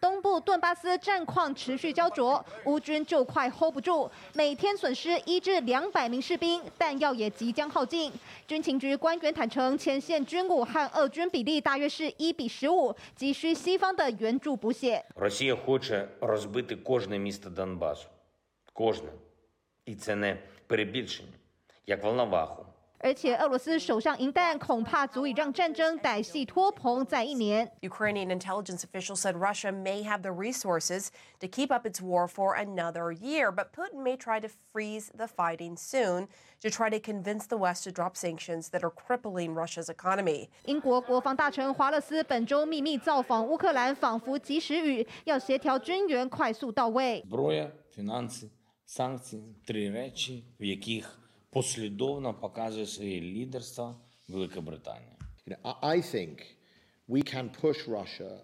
[0.00, 8.10] 东部顿巴斯战况持续焦灼，乌军就快 hold 不住，每天损失一至两百名士兵，弹药也即将耗尽。
[8.46, 15.04] 军情局官员坦承，前线军武和俄军比例大约是一比十五，急需西方的援助补血。
[23.04, 27.70] 而且俄罗斯手上银弹恐怕足以让战争歹戏拖棚在一年。
[27.82, 31.08] Ukrainian intelligence officials said Russia may have the resources
[31.38, 35.26] to keep up its war for another year, but Putin may try to freeze the
[35.26, 36.28] fighting soon
[36.62, 40.48] to try to convince the West to drop sanctions that are crippling Russia's economy.
[40.64, 47.22] 英国国防大臣华勒斯本周秘密造访乌克兰，仿佛及时雨，要协调军援快速到位。
[55.82, 56.56] I think
[57.06, 58.40] we can push Russia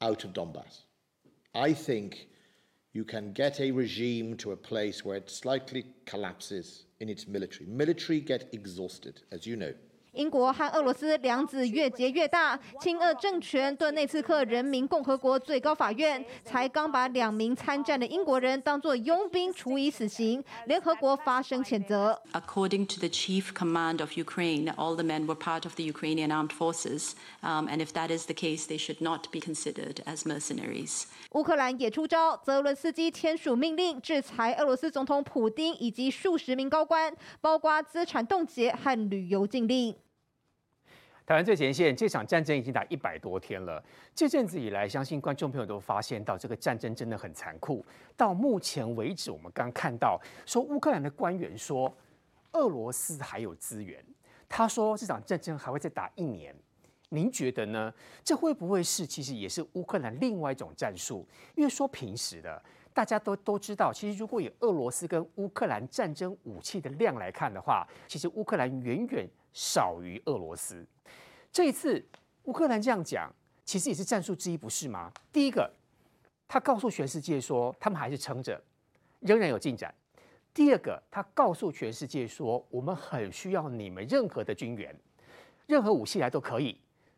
[0.00, 0.82] out of Donbass.
[1.54, 2.28] I think
[2.92, 7.66] you can get a regime to a place where it slightly collapses in its military.
[7.66, 9.74] Military get exhausted, as you know.
[10.12, 22.20] 英国和俄罗斯梁子越结越大，亲俄政权顿内茨克人民共和国最高法院才刚把两名参战的英国人当作佣兵处以死刑，联合国发声谴责。
[22.32, 26.50] According to the chief command of Ukraine, all the men were part of the Ukrainian armed
[26.50, 31.04] forces, and if that is the case, they should not be considered as mercenaries.
[31.32, 39.94] 乌克兰也出招，泽伦斯基签署命令制裁俄罗斯总统普丁以及数十名高官，包括资产冻结和旅游禁令。
[41.28, 43.84] 台湾最前线，这场战争已经打一百多天了。
[44.14, 47.84] 这阵子以来，相信观众朋友都发现到，这个战争真的很残酷。
[48.16, 51.94] 到目前为止，我们刚看到说，乌克兰的官员说，
[52.52, 54.02] 俄罗斯还有资源。
[54.48, 56.56] 他说，这场战争还会再打一年。
[57.10, 57.92] 您觉得呢？
[58.24, 61.28] 这会不会是其实也是乌克兰另外一种战术？
[61.54, 62.62] 因为说平时的，
[62.94, 70.82] 大家都都知道，其实如果以俄罗斯跟乌克兰战争武器的量来看的话，其实乌克兰远远少于俄罗斯。
[71.58, 72.00] 这一次
[72.44, 73.28] 乌克兰这样讲，
[73.64, 75.10] 其实也是战术之一，不是吗？
[75.32, 75.68] 第一个，
[76.46, 78.62] 他告诉全世界说他们还是撑着，
[79.18, 79.90] 仍然有进展；
[80.54, 84.94] 第二个，他告诉全世界说我们很需要你们任何的军援，
[85.66, 86.76] 任何武器来都可以；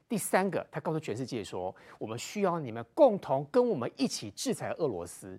[0.08, 5.38] 第三个，他告诉全世界说我们需要你们共同跟我们一起制裁俄罗斯。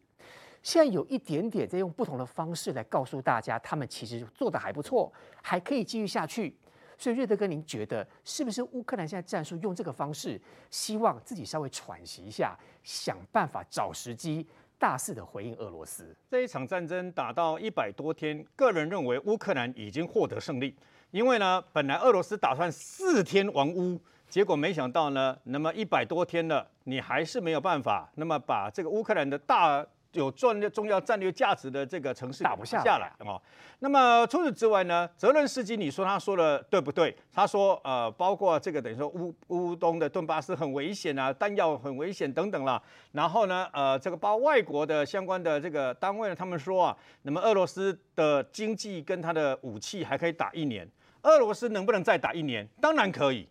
[0.61, 6.55] 现在有一点点在用不同的方式来告诉大家，他们其实做得还不错，还可以继续下去。
[7.01, 10.39] 所以瑞德哥，您觉得是不是乌克兰现在战术用这个方式，
[10.69, 14.45] 希望自己稍微喘息一下，想办法找时机
[14.77, 16.15] 大肆的回应俄罗斯？
[16.29, 20.75] 这一场战争打到一百多天，个人认为乌克兰已经获得胜利，
[21.09, 29.83] 因为呢，本来俄罗斯打算四天完乌，结果没想到呢，那么一百多天了，你还是没有办法，那么把这个乌克兰的大。
[30.13, 33.41] 有重要重要战略价值的这个城市打不下来哦。
[33.79, 37.15] 那么除此之外呢，泽伦斯基，你说他说的对不对？
[37.33, 42.81] 他说呃，包括这个等于说乌乌东的顿巴斯很危险啊，弹药很危险等等啦。
[43.13, 50.87] 然后呢，呃，这个包括外国的相关的这个单位呢，他们说啊，那么俄罗斯的经济跟他的武器还可以打一年。
[51.23, 52.67] 俄罗斯能不能再打一年？
[52.79, 53.47] 当然可以，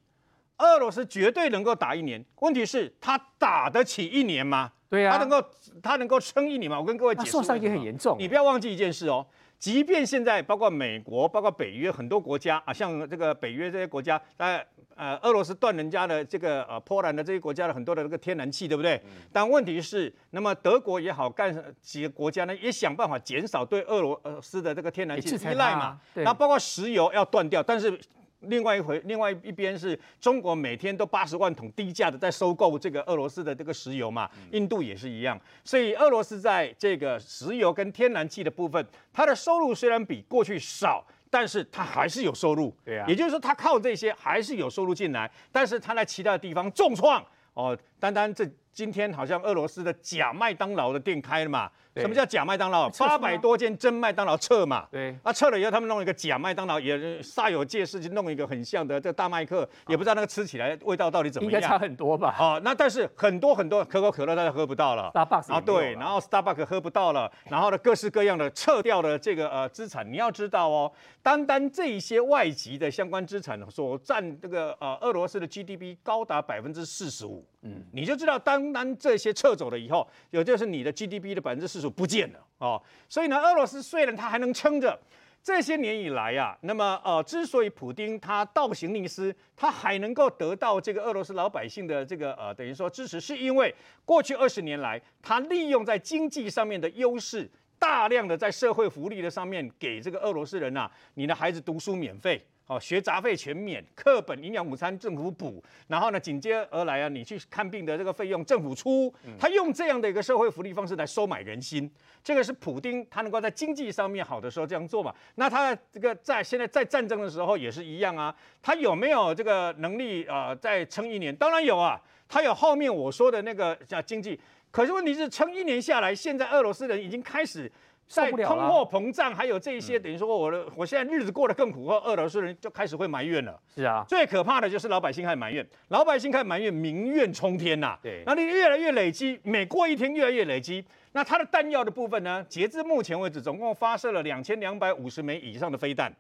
[0.61, 2.25] 俄罗斯绝对能够打一年。
[2.41, 4.71] 问题是，他打得起一年吗？
[4.89, 5.49] 对啊，他能够
[5.83, 6.79] 他能够撑一年吗？
[6.79, 8.17] 我跟各位解释，受伤也很严重。
[8.19, 9.25] 你不要忘记一件事哦，
[9.57, 14.61] 即便现在包括美国、包括北约很多国家啊，像这个北约这些国家，呃
[14.97, 18.97] 呃，俄罗斯断人家的这个呃波兰的这些国家的很多的这个天然气，对不对？
[19.05, 26.01] 嗯、但问题是，那么德国也好，干几个国家呢，也想办法减少对俄罗斯的这个天然气依赖嘛。
[26.17, 27.99] 那包括石油要断掉，但是。
[28.41, 47.25] 另外一回，另外一边是中国每天都八十万桶低价的在收购这个俄罗斯的这个石油嘛，印度也是一样，所以俄罗斯在这个石油跟天然气的部分，它的收入虽然比过去少，但是它还是有收入，对啊，也就是说它靠这些还是有收入进来，但是它在其他的地方重创。
[47.53, 51.71] 哦，单单这今天好像俄罗斯的假麦当劳的店开了嘛。
[51.97, 52.89] 什么叫假麦当劳？
[52.91, 54.87] 八百多间真麦当劳撤嘛？
[54.93, 61.61] 对，啊撤了以后，他们弄一个假麦当劳，也煞有介事，就弄一个很像的这个大麦克，也不知道那个吃起来味道到底怎么样。
[61.61, 62.37] 应该差很多吧？
[62.39, 70.91] 哦，那但是很多很多可口可乐大家喝不到了，Starbucks 啊对，然后 Starbucks 喝不到了，然后呢各式各样的撤掉了这个呃资产，你要知道哦，
[71.25, 81.89] 单单这一些外籍的相关资产所占这个呃俄罗斯的 GDP 高达百分之四十五，嗯，你就知道单单这些撤走了以后，也就是你的 GDP 的百分之四十。
[81.89, 84.99] 不见了哦，所以呢，俄罗斯虽然它还能撑着，
[85.43, 93.75] 这些年以来啊，那么呃，之所以普丁他倒行逆施，他还能够得到这个俄罗斯老百姓的这个呃，等于说支持，是因为
[94.05, 102.43] 过去二十年来，他利用在经济上面的优势，大量的在社会福利的上面给这个俄罗斯人呐、啊，你的孩子读书免费。
[102.71, 111.91] 哦，学杂费全免，课本、营养午餐政府补，然后呢，紧接而来啊，你去看病的这个费用政府出，他用这样的一个社会福利方式来收买人心，
[112.23, 115.13] 这个是普丁他能够在经济上面好的时候这样做嘛？
[115.35, 118.33] 那他这个在现在在战争的时候也是一样啊，
[118.63, 120.57] 他有没有这个能力啊、呃？
[120.57, 121.35] 再撑一年？
[121.35, 124.39] 当然有啊，他有后面我说的那个叫经济，
[124.71, 127.69] 可是问题是撑一年下来，现在俄罗斯人已经开始。
[128.11, 133.57] 在通货膨胀，还有这一些，等于说我的我现在日子过得更苦，后俄罗斯人就开始会埋怨了。
[133.73, 137.97] 是啊，最可怕的就是老百姓开始埋怨，老百姓开始埋怨，民怨冲天呐。
[138.03, 140.85] 对，那你越来越累积，每过一天越来越累积。
[141.13, 142.45] 那它的弹药的部分呢？
[142.49, 146.13] 截至目前为止，总共发射了两千两百五十枚以上的飞弹，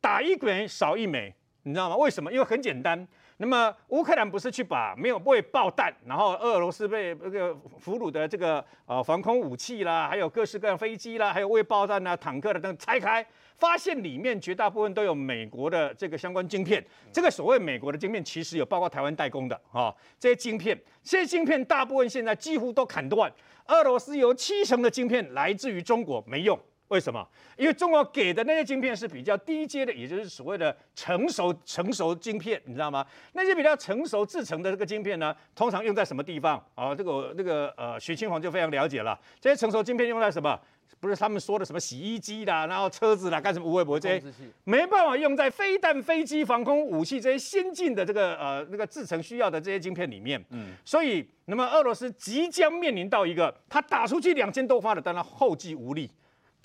[0.00, 1.34] 打一枚少一枚，
[1.64, 1.96] 你知道吗？
[1.96, 2.32] 为什么？
[2.32, 3.06] 因为很简单。
[3.38, 13.24] 那么乌克兰不是去把没有被爆弹，然后俄罗斯被那个俘虏的这个呃防空武器啦，还有各式各样飞机啦，还有未爆弹啊、坦克的等拆开，
[13.56, 16.82] 发现里面绝大部分都有美国的这个相关晶片。
[17.12, 23.30] 这个所谓美国的晶片，其实有包括台湾代工的啊，这些晶片，这些晶片大部分现在几乎都砍断。
[23.66, 26.58] 俄罗斯有七成的晶片来自于中国，没用。
[26.88, 27.26] 为什么？
[27.56, 33.04] 因为中国给的那些晶片是比较低阶的，也就是所谓的成熟成熟晶片，你知道吗？
[33.32, 36.64] 那些比较成熟制成的这个晶片呢，通常用在什么地方？
[36.74, 39.18] 啊，这个那个呃，徐清煌就非常了解了。
[39.40, 40.58] 这些成熟晶片用在什么？
[40.98, 43.66] 不是他们说的什么洗衣机啦，然后车子啦，干什么？
[43.66, 44.32] 无微博这些
[44.64, 50.42] 没办法用在飞弹、飞机、防空武器这些先进的这个呃那个制成需要的这些晶片里面。
[50.50, 56.10] 嗯，所以那么俄罗斯即将面临到一个，他打出去两千多发的，但他后继无力。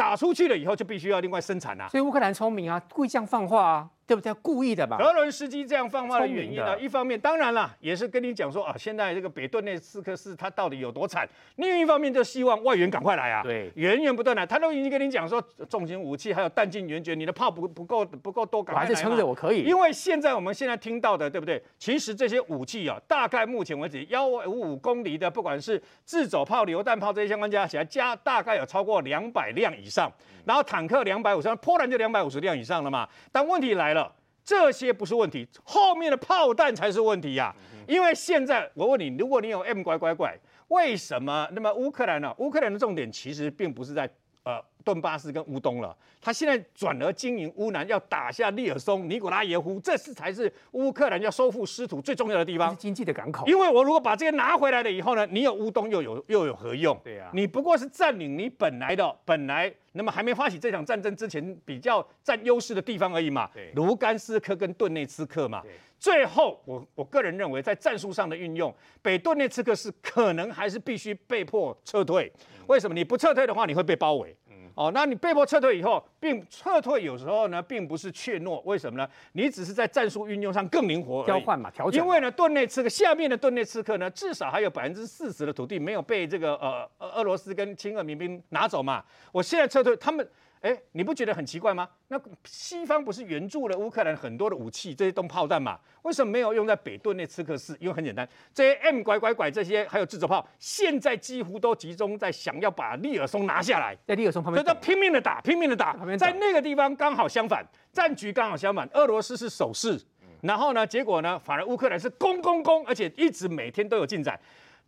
[0.01, 1.87] 打出去了以后，就必须要另外生产啊。
[1.89, 3.89] 所以乌克兰聪明啊，故意这样放话啊。
[4.11, 4.33] 对不对？
[4.41, 4.97] 故意的吧？
[4.97, 6.77] 泽伦斯基这样放话的原因呢？
[6.77, 11.25] 一方面，当然了，也是跟你讲说啊，现在这个北顿内茨克市它到底有多惨。
[11.55, 14.45] 另一方面，就希望外援赶快来啊，对，源源不断来。
[14.45, 18.89] 他都已经跟你讲说，重型武器还有弹尽援绝，你的炮不不够不够多，赶快来。
[18.89, 19.63] 我还是撑着，我可以。
[19.63, 21.63] 因为现在我们现在听到的，对不对？
[21.79, 30.11] 其实这些武器啊，大概目前为止幺五五公里的，不管是自走炮、榴弹炮这些相关加起来，加大概有超过两百辆以上。
[30.43, 33.07] 然后坦克两百五十辆，波兰就两百五十辆以上了嘛。
[33.31, 34.00] 但问题来了。
[34.43, 37.55] 这些不是问题，后面的炮弹才是问题呀、啊。
[37.87, 40.37] 因为现在我问你，如果你有 M 拐拐拐，
[40.69, 42.33] 为什么那么乌克兰呢？
[42.37, 44.09] 乌克兰的重点其实并不是在
[44.43, 44.63] 呃。
[44.83, 53.45] 顿巴斯跟乌东了，他现在转而经营乌南，要打下利尔松、尼古拉耶夫，这是才是乌克兰要收复失土最重要的地方，经济的港口。
[53.45, 56.99] 因为我如果把这些拿回来了以后呢，你有乌东又有又有何用？
[57.03, 63.47] 对呀、啊，你不过是占领你本来的本来那么还没发起这场战争之前比较占优势的地方而已嘛。
[63.53, 65.61] 对，卢甘斯克跟顿内茨克嘛。
[66.03, 72.31] 对，最后我我个人认为，在战术上的运用，北顿内茨克是可能还是必须被迫撤退。
[72.67, 72.93] 为什么？
[72.93, 74.35] 你不撤退的话，你会被包围。
[74.73, 79.07] 哦，那你被迫撤退以后，并撤退有时候呢，并不是怯懦，为什么呢？
[79.33, 82.01] 你只是在战术运用上更灵活，交换嘛，调整。
[82.01, 89.03] 因为呢，顿内刺客下面的顿内刺客呢，至少还有百分之四十的土地没有被这个呃俄罗斯跟亲俄民兵拿走嘛。
[89.33, 90.27] 我现在撤退，他们。
[90.61, 91.89] 哎，你不觉得很奇怪吗？
[92.07, 95.79] 那西方不是援助了乌克兰很多的武器，这些东炮弹嘛？
[96.03, 97.75] 为什么没有用在北顿内茨克市？
[97.79, 105.97] 因为很简单，这些 M 拐拐拐这些还有自走炮，现在几乎都集中在想要把利尔松拿下来，在利尔松旁边，所以拼命的打，拼命的打。
[106.15, 109.99] 在那个地方刚好相反，战局刚好相反，俄罗斯是守势，
[110.41, 114.39] 然后呢，结果呢，反而乌克兰是攻攻攻，而且一直每天都有进展。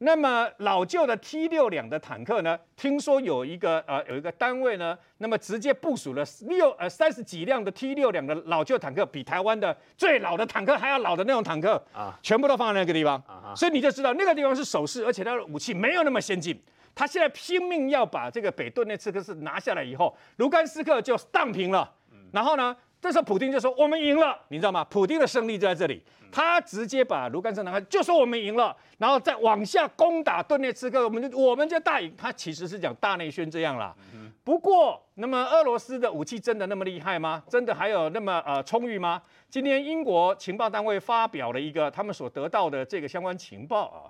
[0.03, 2.60] 那么老旧的 T 六两的坦克呢？
[2.75, 13.24] 听说有一个呃有一个单位呢，那么直接部署了六呃三十几辆的 T 六两的老旧坦克，比台湾的最老的坦克还要老的那种坦克啊，全部都放在那个地方。
[13.55, 16.62] 所以你就知道那个地方是守势，而且它的武器没有那么先进。
[16.93, 21.89] 他现在拼命要把这个北顿内茨克市拿下来以后，卢甘斯克就荡平了。
[22.33, 24.81] 然后呢，这时候普丁就说我们赢了，你知道吗？
[24.86, 26.01] 普丁的胜利就在这里。
[26.31, 32.12] 他直接把卢甘斯克拿开，就说我们赢了，然后再往下攻打顿涅茨克，我们就我们就大赢。
[32.17, 33.93] 他其实是讲大内宣这样啦。
[34.45, 37.43] 不过，那么俄罗斯的武器真的那么厉害吗？
[37.50, 39.22] 真的还有那么呃充裕吗？
[39.50, 44.07] 今天英国情报单位发表了一个他们所得到的这个相关情报啊。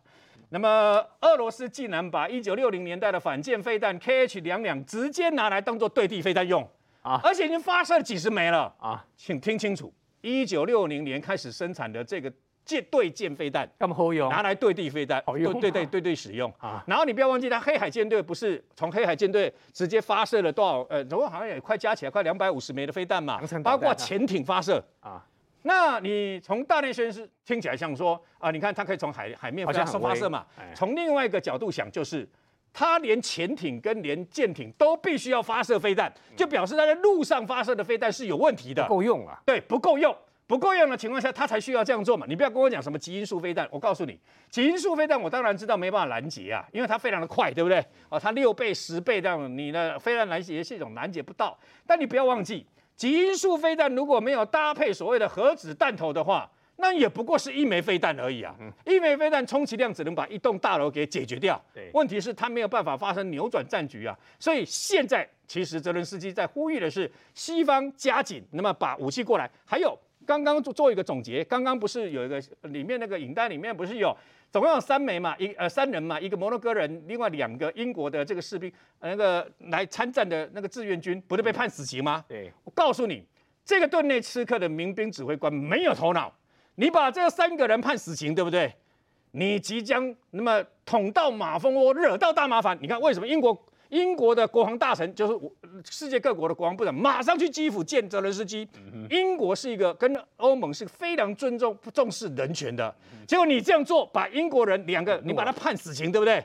[0.49, 6.65] 那么俄罗斯竟然把一九六零年代的反舰飞弹 KH 两两直接拿来当做对地飞弹用
[7.03, 9.93] 啊，而且已经发射了几十枚了啊，请听清楚。
[10.21, 12.31] 一九六零年开始生产的这个
[12.63, 14.29] 舰对舰飞弹，干嘛好用？
[14.29, 16.81] 拿来对地飞弹，对对对对使用啊。
[16.87, 20.79] 然后你不要忘记，他黑海舰队不是从黑海舰队直接发射了多少？
[20.89, 25.23] 呃，总共好像也快加起来快两百五十枚的飞弹嘛，包括潜艇发射啊。
[25.63, 30.45] 那你从大内宣是听起来像说啊，你看它可以从海海面发发射嘛。
[30.73, 32.27] 从另外一个角度想，就是
[32.73, 39.39] 它连潜艇跟连舰艇都必须要发射飞弹，就表示它在陆上发射的飞弹是有问题的，不够用啊。
[39.45, 40.15] 对，不够用，
[40.47, 42.25] 不够用的情况下，它才需要这样做嘛。
[42.27, 47.85] 你不要跟我讲什么极音速飞弹，我告诉你，极音速飞弹我当然知道没办法拦截啊，因为它非常的快，对不对？
[48.09, 51.57] 哦，它六倍、十倍这样，你的飞弹拦截系统拦截不到。
[51.85, 52.65] 但你不要忘记。
[52.95, 58.55] 极音速飞弹如果没有搭配所谓的核子弹头的话，那也不过是一枚飞弹而已啊！
[58.85, 61.63] 一枚飞弹充其量只能把一栋大楼给解决掉。
[61.93, 64.17] 问题是它没有办法发生扭转战局啊！
[64.39, 69.49] 所以现在其实泽伦斯基在呼吁的是西方加紧，那么把武器过来。
[69.65, 74.15] 还有刚刚做做一个总结，刚刚不是有一个里面那个影带里面不是有。
[74.51, 82.23] 总共有三枚嘛，一呃三人嘛，一个摩洛哥人，另外两个英国的这个士兵，那个来参战的那个志愿军，不是被判死刑吗？
[82.27, 83.25] 对，我告诉你，
[83.65, 86.31] 这个顿内茨克的民兵指挥官没有头脑，
[86.75, 88.73] 你把这三个人判死刑，对不对？
[89.31, 92.77] 你即将那么捅到马蜂窝，惹到大麻烦。
[92.81, 93.65] 你看为什么英国？
[93.89, 95.39] 英国的国防大臣就是
[95.87, 98.67] 世界各国的国防部长，马上去基辅见泽连斯基。
[99.11, 102.91] 英国是一个跟欧盟是非常尊重、重视人权的，
[103.27, 106.43] 结果你这样做，把英国人两个你把他判死刑，对不对？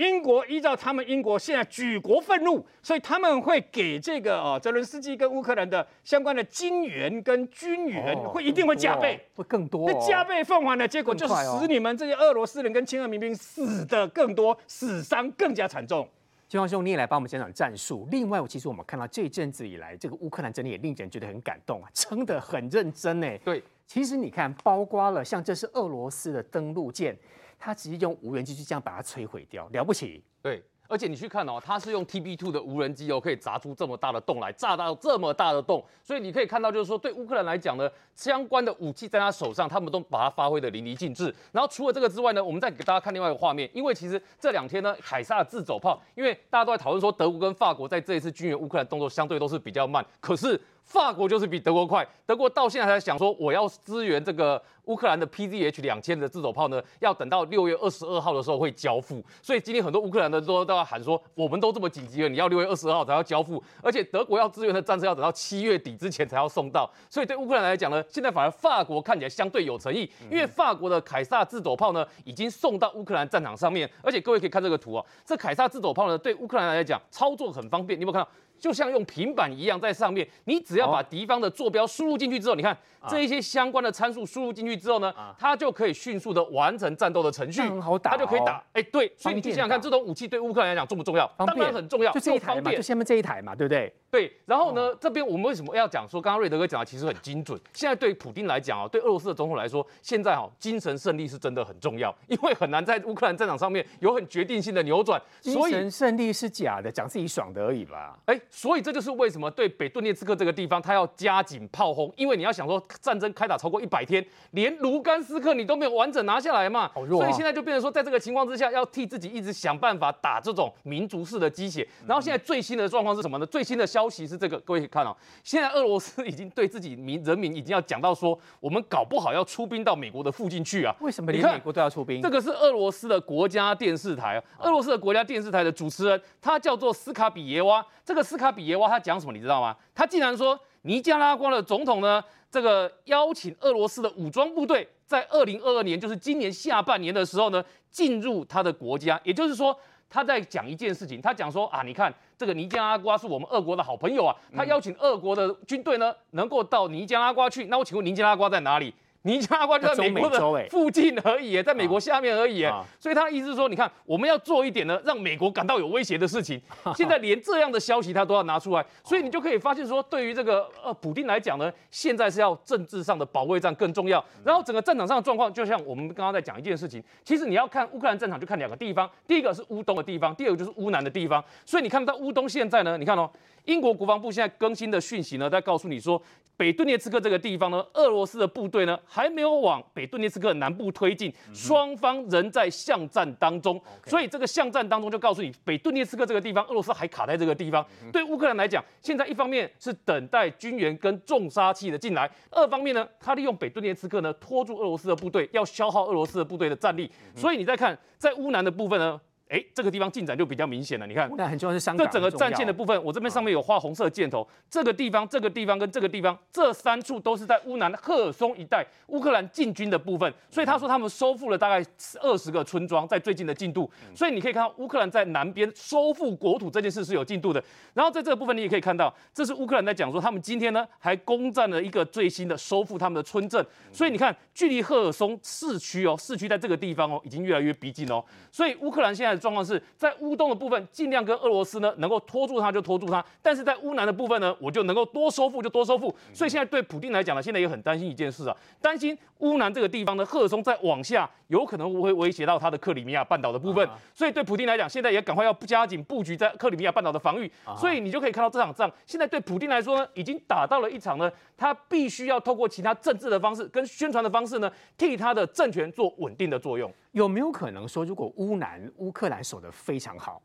[0.00, 16.08] 英国依照他们英国现在举国愤怒，所以他们会给这个哦泽伦斯基跟乌克兰的相关的金援跟军援会一定会加倍，会更多，会加倍奉还的结果就是使你们这些俄罗斯人跟亲俄民兵死的更多，死伤更加惨重。
[16.48, 18.08] 嶔煌兄，你也来帮我们讲讲战术。
[18.10, 23.28] 另外，我其实我们看到这一阵子以来，这个乌克兰真的也令人觉得很感动啊， 撑得很认真呢。
[23.44, 27.16] 对，其实你看，包括了像这是俄罗斯的登陆舰，
[27.60, 30.24] 它直接用无人机去这样把它摧毁掉，了不起。
[30.42, 30.60] 对。
[30.88, 41.32] 而且你去看哦，它是用 TB2 的无人机哦，可以砸出这么大的洞来，炸到这么大的洞，所以你可以看到，就是说对乌克兰来讲呢，相关的武器在他手上，他们都把它发挥的淋漓尽致。
[41.52, 50.60] 然后除了这个之外呢，我们再给大家看另外一个画面，因为其实这两天呢，凯撒自走炮，因为大家都在讨论说德国跟法国在这一次军援乌克兰动作相对都是比较慢，可是。
[50.90, 59.24] 法国就是比德国快，德国到现在还在想说，我要支援这个乌克兰的 PZH 两千的自走炮呢，要等到六月二十二号的时候会交付。
[59.40, 66.90] 所以今天很多乌克兰的都都要喊说，我们都这么紧急了，你要六月二十二号才要交付，而且德国要支援的战车要等到七月底之前才要送到。
[67.08, 78.28] 所以对乌克兰来讲呢，现在反而法国看起来相对有诚意，因为法国的凯撒自走炮呢已经送到乌克兰战场上面，而且各位可以看这个图啊，这凯撒自走炮呢对乌克兰来讲操作很方便，你有没有看到？
[78.60, 82.76] 就像用平板一样在上面，你只要把敌方的坐标输入进去之后，你看
[83.08, 88.62] 这一些相关的参数输入进去之后呢，它就可以迅速的完成战斗的程序，很好打，它就可以打。
[88.74, 91.26] 哎，对，所以你想想看，这种武器对乌克兰来讲重不重要？
[91.38, 93.92] 当然很重要，就这一台嘛，就下面这一台嘛，对不对？
[94.10, 94.30] 对。
[94.44, 97.58] 然后呢，这边我们为什么要讲说，刚刚瑞德哥讲的其实很精准。
[97.72, 105.20] 现在对普丁来讲啊，对俄罗斯的总统来说，现在哈精神胜利是真的很重要，因为很难在乌克兰战场上面有很决定性的扭转。
[105.40, 108.18] 精神胜利是假的，讲自己爽的而已吧？
[108.26, 121.86] 哎，所以这就是为什么对北顿涅茨克这个地方，他要加紧炮轰，因为你要想说战争开打超过一百天，连卢甘斯克你都没有完整拿下来嘛，哦、所以现在就变成说，在这个情况之下，要替自己一直想办法打这种民族式的鸡血。
[122.06, 123.46] 然后现在最新的状况是什么呢？
[123.46, 130.94] 最新的消息是这个，各位可以看哦，现在俄罗斯已经对自己民人民已经要讲到说，我们搞不好要出兵到美国的附近去啊？
[131.00, 132.20] 为什么连美国都要出兵？
[132.20, 137.86] 这个是俄罗斯的国家电视台，俄罗斯的国家电视台的主持人，他叫做斯卡比耶娃。
[138.04, 139.32] 这个斯卡比耶娃他讲什么？
[139.32, 139.76] 你知道吗？
[139.94, 149.20] 他竟然说，尼加拉瓜的总统呢，这个邀请俄罗斯的武装部队在二零二二年，就是今年下半年的时候呢，进入他的国家。
[149.22, 149.78] 也就是说，
[150.08, 157.66] 他在讲一件事情，他讲说啊，你看这个尼加拉瓜是我们俄国的好朋友啊，他邀请俄国的军队呢，能够到尼加拉瓜去。
[157.66, 158.94] 那我请问尼加拉瓜在哪里？
[159.22, 162.66] 尼加拉瓜就在美国的附近而已，在美国下面而已，
[162.98, 166.60] 所以他的意思是说，你看我们要做一点呢，让美国感到有威胁的事情。
[166.96, 174.24] 现在连这样的消息他都要拿出来，所以你就可以发现说，对于这个呃普丁来讲呢，现在是要政治上的保卫战更重要。
[174.42, 181.44] 然后整个战场上的状况，就像我们刚刚在讲一件事情，其实你要看乌克兰战场，就看两个地方，第一个是乌东的地方，第二个就是乌南的地方。
[181.66, 183.30] 所以你看到乌东现在呢，你看哦。
[183.66, 186.20] 英国国防部现在更新的讯息呢，在告诉你说，
[186.60, 193.80] 北顿涅茨克这个地方呢，俄罗斯的部队呢还没有往北顿涅茨克南部推进，双方仍在巷战当中。
[194.04, 197.82] 所以这个巷战当中就告诉你，北顿涅茨克这个地方，俄罗斯还卡在这个地方。
[198.12, 207.10] 对乌克兰来讲，现在一方面是等待军援跟重杀器的进来，二方面呢，他利用北顿涅茨克呢拖住俄罗斯的部队，要消耗俄罗斯的部队的战力。
[207.34, 209.18] 所以你再看在乌南的部分呢。
[209.50, 211.04] 哎，这个地方进展就比较明显了。
[211.06, 212.06] 你看，那很重要是香港。
[212.06, 214.46] 这整个战线的部分，我这边上面有画红色箭头。
[214.70, 220.32] 这个地方、这个地方跟这个地方，这三处都是在乌南赫尔松一带乌克兰进军的部分。
[220.50, 221.84] 所以他说他们收复了大概
[222.20, 223.90] 二十个村庄，在最近的进度。
[224.14, 227.60] 所以你可以看到乌克兰在南边收复国土这件事是有进度的。
[227.92, 233.66] 然后在这个部分，你也可以看到，这是乌克兰在讲说，他们今天呢还攻占了一个最新的收复他们的村镇。
[233.92, 238.24] 所以你看，距离赫尔松市区哦，市区在这个地方哦，已经越来越逼近哦。
[238.52, 240.14] 所以乌克兰现在的状况是在。
[240.20, 246.14] 乌东的部分尽量跟俄罗斯呢能够拖住它就拖住它，但是在乌南的部分呢，我就能够多收复就多收复。
[246.34, 253.88] 所以现在对普丁来讲呢，现在也很担心一件事啊，担心乌南这个地方的赫尔松再往下，有可能会威胁到他的克里米亚半岛的部分。
[254.12, 257.50] 所以对普丁来讲，现在也赶快要加紧布局在克里米亚半岛的防御。
[257.78, 266.92] 所以你就可以看到这场仗，现在对普丁来说呢，已经打到了一场呢，他必须要透过其他政治的方式跟宣传的方式呢，替他的政权做稳定的作用。
[267.12, 270.40] 有没有可能说，如果乌南乌克兰守得非常好，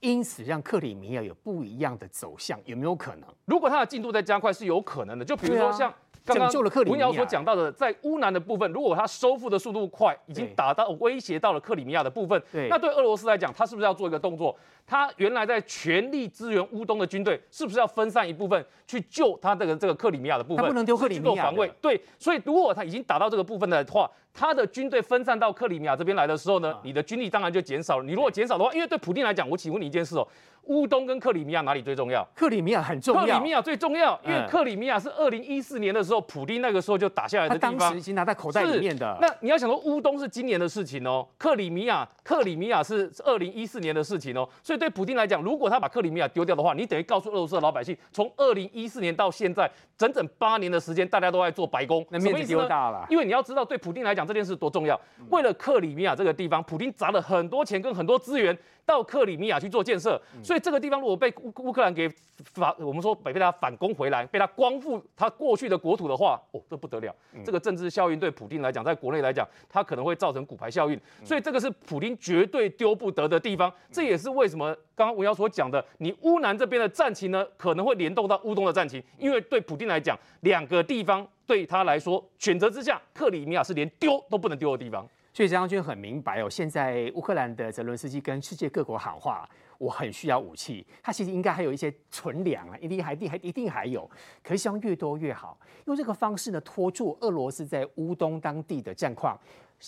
[0.00, 3.28] 因此让克里米亚有不一样的走向，有没有可能？
[3.44, 5.24] 如果它的进度在加快，是有可能的。
[5.24, 5.92] 就比如说像
[6.24, 6.50] 刚刚
[6.86, 14.56] 文尧所讲到的，在乌南的部分，如果它收复的速度快，已经打到威胁到了克里米亚的部分，那对俄罗斯来讲，他是不是要做一个动作？
[14.86, 20.62] 他原来在全力支援乌东的军队，是不是要分散一部分去救他这个这个克里米亚的部分？
[20.62, 21.72] 他不能丢克里米亚防卫。
[21.80, 28.04] 对，所以如果他已经打到这个部分的话，他的军队分散到克里米亚这边来的时候呢，你的军力当然就减少了。
[28.04, 30.26] 你如果减少的话，因为对普丁来讲，我请问你一件事哦。
[30.66, 32.26] 乌东跟克里米亚哪里最重要？
[32.34, 33.20] 克里米亚很重要。
[33.22, 37.72] 克里米亚最重要，因为克里米亚是二零一四年的时候，普丁那个时候就打下来的地方。
[37.72, 39.18] 他当时已经拿在口袋里面的。
[39.20, 44.48] 那你要想说，乌东是今年的事情哦，克里米亚，克里米亚是二零一四年的事情哦。
[44.62, 53.04] 所以对普丁来讲，如果他把克里米亚丢掉的话，你等于告诉俄罗斯的老百姓，从二零一四年到现在整整八年的时间，大家都在做白工，那面子丢大了。
[53.10, 54.98] 因为你要知道，对普丁来讲，这件事多重要。
[55.30, 58.56] 为了克里米亚这个地方，普丁砸了很多钱跟很多资源。
[58.84, 62.08] 到克里米亚去做建设，所以这个地方如果被乌乌克兰给
[62.52, 67.14] 反，我们说被被他反攻回来，被他光复他过去的国土的话，哦，这不得了。
[67.44, 73.72] 这个政治效应对普京来讲，在国内来讲，它可能会造成骨牌效应，所以这个是普京绝对丢不得的地方。
[73.90, 85.06] 这也是为什么刚刚文尧所讲的，你乌南这边的战情呢，可能会联动到乌东的战情，因为对普京来讲，两个地方对他来说选择之下，克里米亚是连丢都不能丢的地方。
[85.32, 90.86] 所以张将军很明白哦，现在乌克兰的泽伦斯基跟世界各国喊话，我很需要武器。
[91.02, 94.08] 他其实应该还有一些存粮啊，一定还定还一定还有，
[94.42, 95.58] 可是希望越多越好。
[95.86, 99.34] 用这个方式呢，拖住俄罗斯在乌东当地的战况，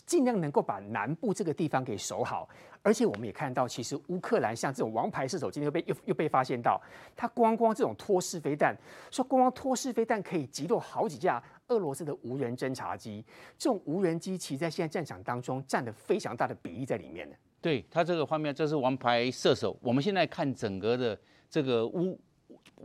[0.07, 2.48] 尽量能够把南部这个地方给守好。
[2.83, 6.80] 而且我们也看到，其实乌克兰像这种王牌射手，今天又被又又被发现到，
[7.14, 8.76] 他光光这种拖式飞弹，
[9.11, 11.42] 说光光拖式飞弹可以击落好几架。
[11.74, 13.24] 俄罗斯的无人侦察机，
[13.58, 17.37] 这种无人机其实在现在战场当中占了非常大的比例在里面的。
[17.60, 19.76] 对它这个方面，这是王牌射手。
[19.82, 21.18] 我们现在看整个的
[21.50, 22.18] 这个乌，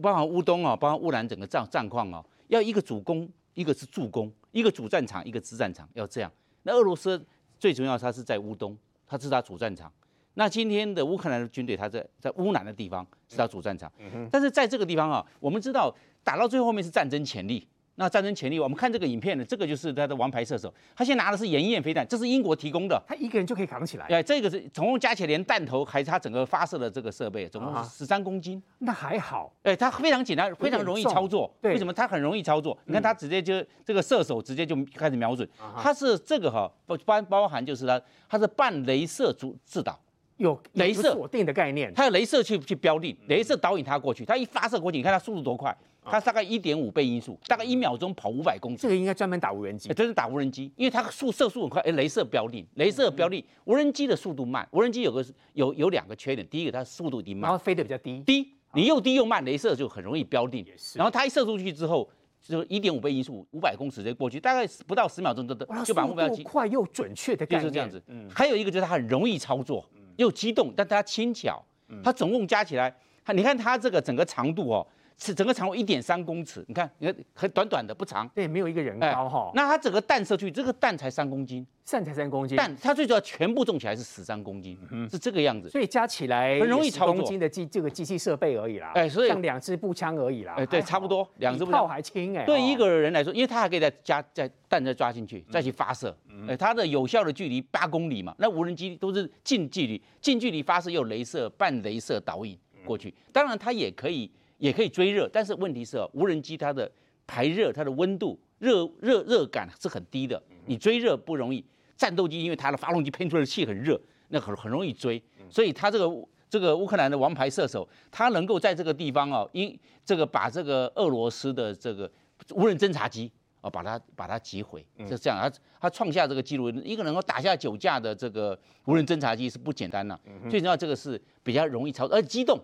[0.01, 6.31] 包含乌东啊，包含乌兰整个战战况啊，要一个主攻，一个是助攻，一个主战场，一个支战场，要这样。
[6.63, 7.23] 那俄罗斯
[7.59, 9.91] 最重要，它是在乌东，它是它主战场。
[10.35, 13.91] 那今天的乌克兰的军队，它在在乌南的地方是它主战场。
[14.31, 17.67] 但是在这个地方啊，我们知道打到最后面是战争潜力。
[17.99, 24.07] 那战争潜力，我们看这个影片呢，这个就是他的王牌射手，他现在拿的是盐焰飞弹，这是英国提供的，他一个人就可以扛起来。
[24.07, 28.63] 对，这个是总共加起来连弹头还是他整个发射的这个设备，总共是十三公斤。
[28.77, 31.53] 那还好，哎，它非常简单，非常容易操作。
[31.61, 32.77] 对，为什么它很容易操作？
[32.85, 36.71] 你看它直接就这个射手直接就开始瞄准，它是这个哈
[37.05, 39.99] 包包含就是它它是半镭射主制导，
[40.37, 45.75] 有镭射锁定的概念，它有镭射去去标定，镭射导引它过去，它一发射过去，你看它速度多快。
[46.09, 48.77] 它大概一点五倍音速，大概一秒钟跑五百公里。
[48.77, 51.81] 这个应该专门打无人机，真是打无人机，因为它速射速很快。
[51.81, 54.67] 哎，镭射标定，镭射标定，无人机的速度慢。
[54.71, 58.19] 无人机有个有有两个缺点，第一个它速度低慢，然后飞得比较低。
[58.21, 60.65] 低，你又低又慢，镭射就很容易标定。
[60.95, 62.09] 然后它一射出去之后，
[62.41, 66.43] 就一点五倍音速，五百公尺直接过去，大概不到十秒钟都都就把目标击。
[66.43, 67.61] 快又准确的概念。
[67.61, 68.01] 就是这样子。
[68.07, 68.29] 嗯。
[68.33, 69.85] 还有一个就是它很容易操作，
[70.17, 71.63] 又机动，但它轻巧。
[72.03, 72.95] 它总共加起来，
[73.25, 74.85] 它你看它这个整个长度哦。
[75.21, 79.51] 是整个长度一点三公尺，你看，你看很短短的，不长，对，没有一个人哎高哈。
[79.53, 84.79] 那它整个弹射去，这个弹才三公斤，散才三公斤，弹它最主要全部重起来是十三公斤，
[85.11, 85.69] 是这个样子。
[85.69, 88.93] 所以加起来很容易操作10公斤的机这个机器设备而已啦。
[88.95, 90.53] 哎所以像两支步枪而已啦。
[90.55, 91.87] 哎，对，差不多两支步炮不到。
[91.87, 92.43] 还轻哎。
[92.43, 96.15] 哦对一个人来说，因为他还可以再加再弹再抓进去，再去发射，
[96.47, 98.33] 哎，它的有效的距离八公里嘛。
[98.39, 103.13] 那无人机都是近距离，近距离发射又镭射、半镭射导引过去。
[103.33, 106.89] 当然它也可以也可以追热，但是问题是哦，无人机它的
[107.25, 111.65] 排热、它的温度、热热热感是很低的，你追热不容易。
[111.97, 122.09] 战斗机因为它的发动机喷出来的气很热，那很很容易追，所以它这个这个乌克兰的王牌射手，他能够在这个地方哦，因这个把这个俄罗斯的这个
[122.55, 130.17] 无人侦察机哦，把它把它击毁，是这样，他他创下这个记录，一个能够打下九架的这个无人侦察机是不简单的，
[130.49, 132.57] 最重要这个是比较容易操作，而且机动，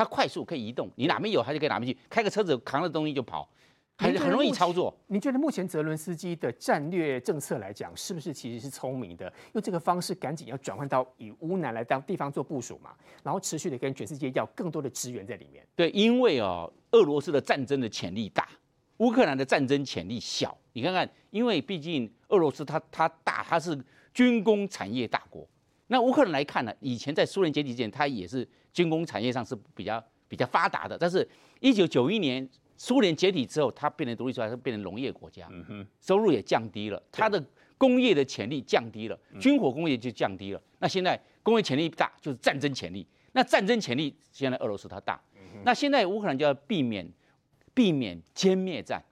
[0.00, 3.46] 它快速可以移动，你哪边有它就可以哪边去，开个车子扛着东西就跑，
[3.98, 4.98] 很很容易操作。
[5.08, 9.30] 你觉得目前泽伦斯基的战略政策来讲，是不是其实是聪明的？
[9.52, 15.62] 用这个方式赶紧要转换到以乌南来当地方做部署嘛，然后持续的跟全世界要更多的资源在里面。
[15.76, 18.48] 对，因为哦，俄罗斯的战争的潜力大，
[18.96, 20.56] 乌克兰的战争潜力小。
[20.72, 23.78] 你看看，因为毕竟俄罗斯它它大，它是
[24.14, 25.46] 军工产业大国。
[25.88, 30.96] 那乌克兰来看呢，以前在苏联解体之前，它也是军工产业上是比较比较发达的。
[30.98, 31.26] 但是，
[31.60, 35.48] 一九九一年苏联解体之后，它变成独立出来，它变成农业国家，
[36.00, 37.42] 收入也降低了，它的
[37.76, 40.62] 工业的潜力降低了，军火工业就降低了。
[40.78, 43.06] 那现在工业潜力大，就是战争潜力。
[43.32, 45.20] 那战争潜力现在俄罗斯它大，
[45.64, 47.08] 那现在乌克兰就要避免
[47.72, 49.02] 避免歼灭战，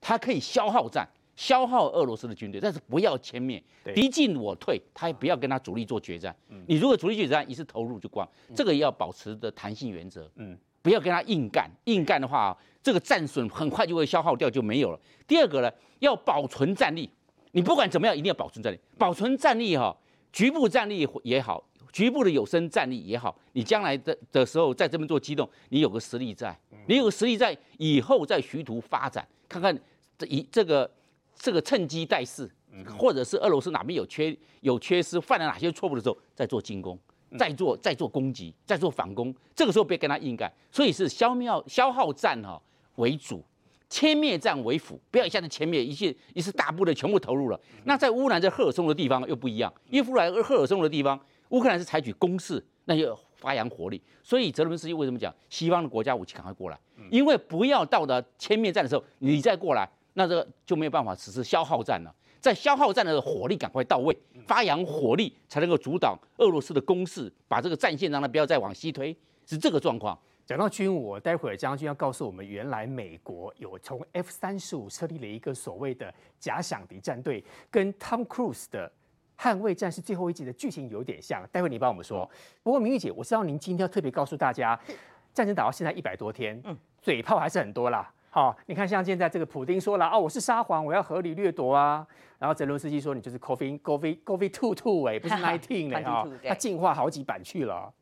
[0.00, 1.08] 它可以消耗战。
[1.38, 3.62] 消耗俄罗斯的军队，但是不要歼灭，
[3.94, 6.34] 敌进我退，他也不要跟他主力做决战。
[6.66, 10.28] 你如果主力决战一次投入就光，这个要保持的弹性原则。
[10.34, 14.98] 嗯，不要跟他硬干，硬干的话，这个战损很快就会消耗掉，就没有了。
[15.28, 15.70] 第二个呢，
[16.00, 17.08] 要保存战力，
[17.52, 18.80] 你不管怎么样，一定要保存战力。
[18.98, 19.96] 保存战力哈，
[20.32, 29.78] 局部战力也好，局部的有生战力也好，你将来的的时候在这边做机动，你有个实力在，你有个实力在，以后再徐图发展，看看
[30.18, 30.90] 这一这个。
[31.38, 32.50] 这个趁机待势，
[32.98, 36.98] 或者是俄罗斯哪边有缺有缺失，犯了哪些错误的时候，再做进攻，
[37.38, 39.34] 再做再做攻击，再做反攻。
[39.54, 42.60] 这个时候别跟他硬干，所以是消灭消耗战哈
[42.96, 43.44] 为主，
[43.88, 45.00] 歼灭战为辅。
[45.10, 47.60] 不要一下子歼灭，一切一次大部队全部投入了。
[47.84, 51.18] 那在乌克兰在赫尔松的地方又不一样，因为乌兰赫尔松的地方，
[51.50, 54.02] 乌克兰是采取攻势，那就发扬火力。
[54.24, 56.78] 所以泽伦斯基为什么讲西方的国家武器赶快过来？
[57.10, 59.88] 因为不要到了歼灭战的时候，你再过来。
[60.18, 70.18] 那这个就没有办法实施消耗战了，在消耗战的火力赶快到位，发扬火力才能够阻挡俄罗斯的攻势，把这个战线让它不要再往西推，是这个状况。
[70.44, 78.90] 讲到军武，我待会儿将军要告诉我们，原来美国有从 F 三十五设立了一个所谓的假想敌战队，跟 Tom Cruise 的
[79.40, 81.46] 《捍卫战士》最后一集的剧情有点像。
[81.52, 82.28] 待会你帮我们说。
[82.64, 84.76] 不过明玉姐，我知道您今天要特别告诉大家，
[85.32, 88.12] 战争打到现在一百多天，嗯嘴炮还是很多啦。
[88.38, 92.06] 好，你看，像现在这个普丁说了啊，我是沙皇，我要合理掠夺啊。
[92.38, 97.92] 然后泽伦斯基说你就是 COVID COVID COVID two two 哎，不是 nineteen 哎啊，他进化好几版去了。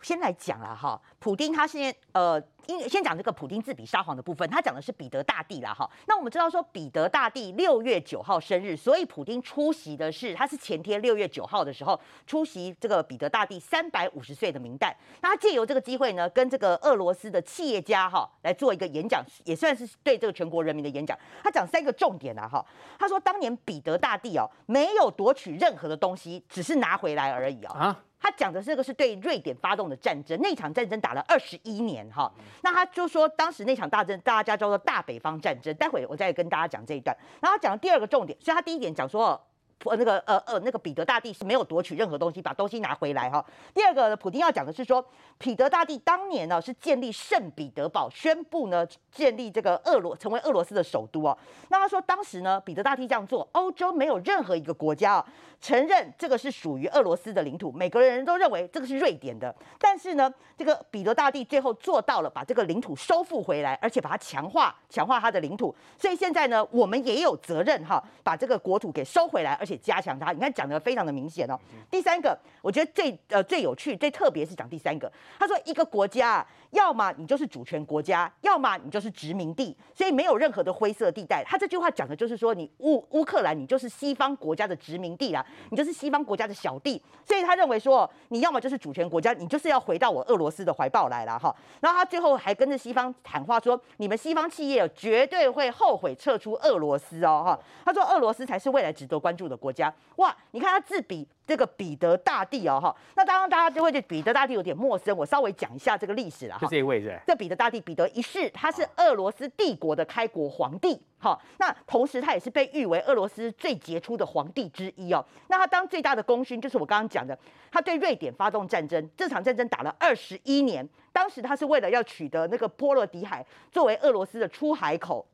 [0.00, 2.40] 先来讲了哈，普丁他现在呃。
[2.66, 5.88] 因先讲这个普丁自比沙皇的部分，他讲的是彼得大帝啦哈。
[6.06, 14.94] 那我们知道说彼得大帝六月九号生日，所以普丁出席的是他是前天六月九号的时候出席这个彼得大帝三百五十岁的名诞。
[15.20, 21.18] 那他借由这个机会呢，跟这个俄罗斯的企业家哈来做一个演讲，也算是对这个全国人民的演讲。
[21.42, 22.64] 他讲三个重点啊哈。
[22.98, 27.72] 他说当年彼得大帝哦没有夺取任何的东西，只是拿回来而已哦。
[27.72, 28.00] 啊。
[28.20, 32.32] 他讲的这个是对瑞典发动的战争，那场战争打了二十一年哈。
[32.62, 35.74] 那他就说，当时那场大战，大家叫做大北方战争。
[35.76, 37.16] 待会我再跟大家讲这一段。
[37.40, 39.40] 然后讲第二个重点，所以他第一点讲说，
[39.84, 43.44] 呃，那个呃呃那个彼得大帝是没有夺取任何东西，把东西拿回来哈。
[43.74, 45.04] 第二个呢，普丁要讲的是说，
[45.36, 51.36] 彼得大帝当年呢是建立圣彼得堡，宣布呢建立这个俄罗成为俄罗斯的首都哦。
[51.68, 55.26] 那他说当时呢，彼得大帝这样做，欧洲没有任何一个国家啊
[55.60, 59.54] 承认这个是属于俄罗斯的领土，每个人都认为这个是瑞典的。
[59.78, 65.74] 但是呢，这个彼得大帝最后做到了把这个领土收复回来，而且把它强化，强化他的领土。
[65.98, 69.58] 所以现在呢，我们也有责任哈，把这个国土给收回来。
[69.64, 70.30] 而且加强它。
[70.32, 71.58] 你看讲的非常的明显哦。
[71.90, 75.10] 第三个，我觉得最呃最有趣、最特别是讲第三个。
[75.38, 81.42] 他说，一个国家要么你就是主权国家，要么你就是殖民地，所以没有任何的灰色地带。
[81.46, 87.00] 他这句话讲的就是说，你乌乌克兰你就是西方国家的殖民地啦，你就是西方国家的小弟。
[87.24, 91.54] 所以他认为说，你要么就是主权国家，你就是要回到我俄罗斯的怀抱来了哈。
[91.80, 97.58] 然后他最后还跟着西方喊话说，你们西方企业绝对会后悔撤出俄罗斯哦哈。
[97.84, 99.92] 他说俄罗斯才是未来值得关注的国家。
[100.16, 102.94] 哇，你看他自比这个彼得大帝哦哈。
[103.16, 106.60] 那当然大家就会对彼得大帝有点陌生，我稍微讲一下这个历史了哈。
[106.60, 107.18] 就这一位是？
[107.26, 111.00] 这彼得大帝彼得一世，他是俄罗斯帝国的开国皇帝。
[111.18, 115.24] 好，那同时他也是被誉为俄罗斯最杰出的皇帝之一哦。
[115.48, 117.36] 那他当最大的功勋就是我刚刚讲的，
[117.70, 120.86] 他对瑞典发动战争，这场战争打了二十一年。
[121.12, 125.24] 当时他是为了要取得那个波罗的海作为俄罗斯的出海口。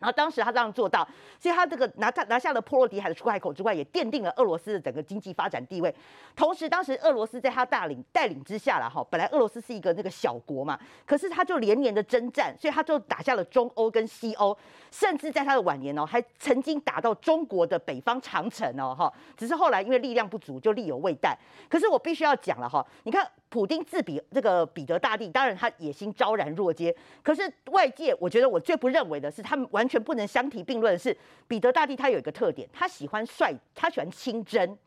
[0.00, 1.06] 然后当时他这样做到，
[1.38, 5.94] 所以他这个拿他拿下了波罗的海的出海口之外，也奠定了俄罗斯的整个经济发展地位。
[6.34, 14.56] 同时，当时俄罗斯在他带领带领之下了哈，本来俄罗斯是一个那个小国嘛，可是他就连年的征战，所以他就打下了中欧跟西欧，
[14.90, 19.12] 甚至在他的晚年哦，还曾经打到中国的北方长城哦哈。
[19.36, 21.38] 只是后来因为力量不足，就力有未逮。
[21.68, 23.30] 可是我必须要讲了哈，你看。
[23.50, 26.94] 普丁自比这个彼得大帝，当然他野心昭然若揭。
[27.22, 31.14] 可是外界，我觉得我最不认为的是，他们完全不能相提并论是，
[31.48, 34.78] 彼得大帝他有一个特点，他喜欢帅，他喜欢亲征，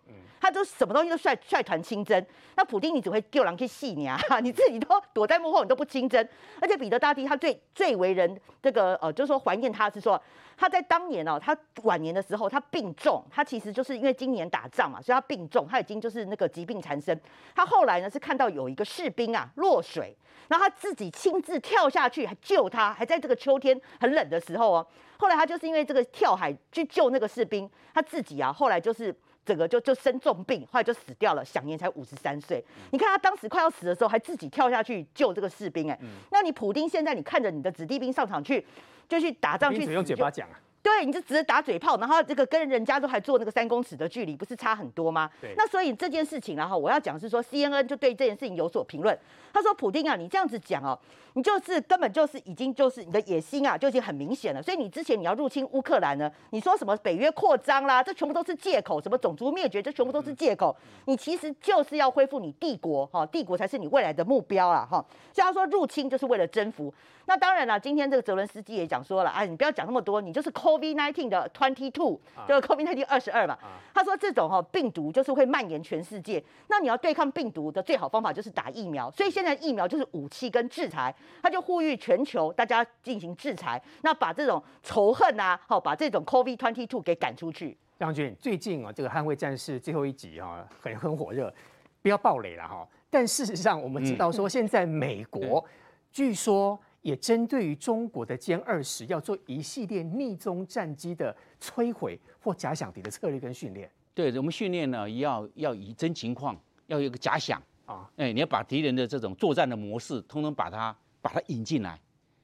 [0.44, 2.26] 他都什么东西都率率团亲征。
[2.56, 6.28] 那普丁你只会丢人去戏你啊，你自己都躲在幕后，你都不亲征。
[6.60, 10.22] 而且彼得大帝他最最为人这个呃，就是说怀念他是说。
[10.56, 17.20] 他在当年哦，他晚年的时候，他病重，他其实就是因为今年打仗嘛，所以他病重，他已经就是那个疾病缠身。
[17.56, 20.16] 他后来呢是看到有一个士兵啊落水，
[20.48, 24.88] 然后他自己亲自跳下去还救他，还在这个秋天很冷的时候哦。
[25.18, 29.14] 后来他就是因为这个跳海去救那个士兵，他自己啊后来就是
[29.46, 32.64] 整个就就生重病，后来就死掉了，享年才五十三岁。
[32.92, 36.00] 你看他当时快要死的时候，还自己跳下去救这个士兵，哎，
[36.32, 38.66] 那你普丁现在你看着你的子弟兵上场去。
[39.06, 40.58] 就去打仗去，用嘴巴讲啊。
[40.84, 45.30] 对，你就只是打嘴炮，然后这个跟人家都还做那个三公尺的距离，不是差很多吗？
[45.40, 45.54] 对。
[45.56, 49.18] 那所以这件事情，然后我要讲是说，CNN 就对这件事情有所评论。
[49.54, 51.00] 他说：“普丁啊，你这样子讲哦，
[51.36, 54.62] 你就是根本就是已经就是你的野心啊，就已经很明显了。
[54.62, 60.76] 所以你之前你要入侵乌克兰呢，你说什么北约扩张啦，这全部都是借口；什么种族灭绝，这全部都是借口。
[61.06, 65.06] 你其实就是要恢复你帝国哈，帝国才是你未来的目标啊哈。
[65.32, 66.94] 所以他说入侵就是为了征服。
[67.26, 73.58] 那当然了，今天这个泽伦斯基也讲说了，哎，你不要讲那么多，你就是 COVID-19 的 twenty two，就是 COVID-19 二十二嘛。
[73.94, 79.10] 他说这种哈病毒就是会蔓延全世界，那你要对抗病毒的最好方法就是打疫苗。
[79.12, 87.78] 所以现在疫苗就是武器跟制裁，他就呼吁全球大家进行制裁，那把这种仇恨啊，好把这种 COVID twenty two 给赶出去。
[87.98, 91.54] 将军，最近啊，这个捍卫战士最后一集啊，很很火热，
[92.02, 92.86] 不要暴雷了哈。
[93.10, 95.64] 但事实上，我们知道说，现在美国
[96.12, 96.78] 据说。
[97.04, 103.90] 也针对于中国的歼二十要做一系列逆中战机的摧毁或假想敌的策略跟训练。
[104.14, 112.00] 对，我们训练呢，要要以真情况，要有一个假想啊，哎，你要把敌人的这种作战的模式，通通把它把它引进来，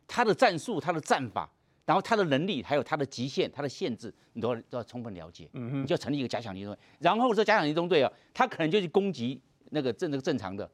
[0.05, 1.49] 他的战术、他的战法，
[1.85, 5.49] 然后他的能力，还有他的极限、他的限制，你都要都要充分了解。
[5.53, 10.69] 嗯哼，你就要成立一个假想敌中队，然后这假想敌中队啊，他可能就去攻击那个正那个正常的。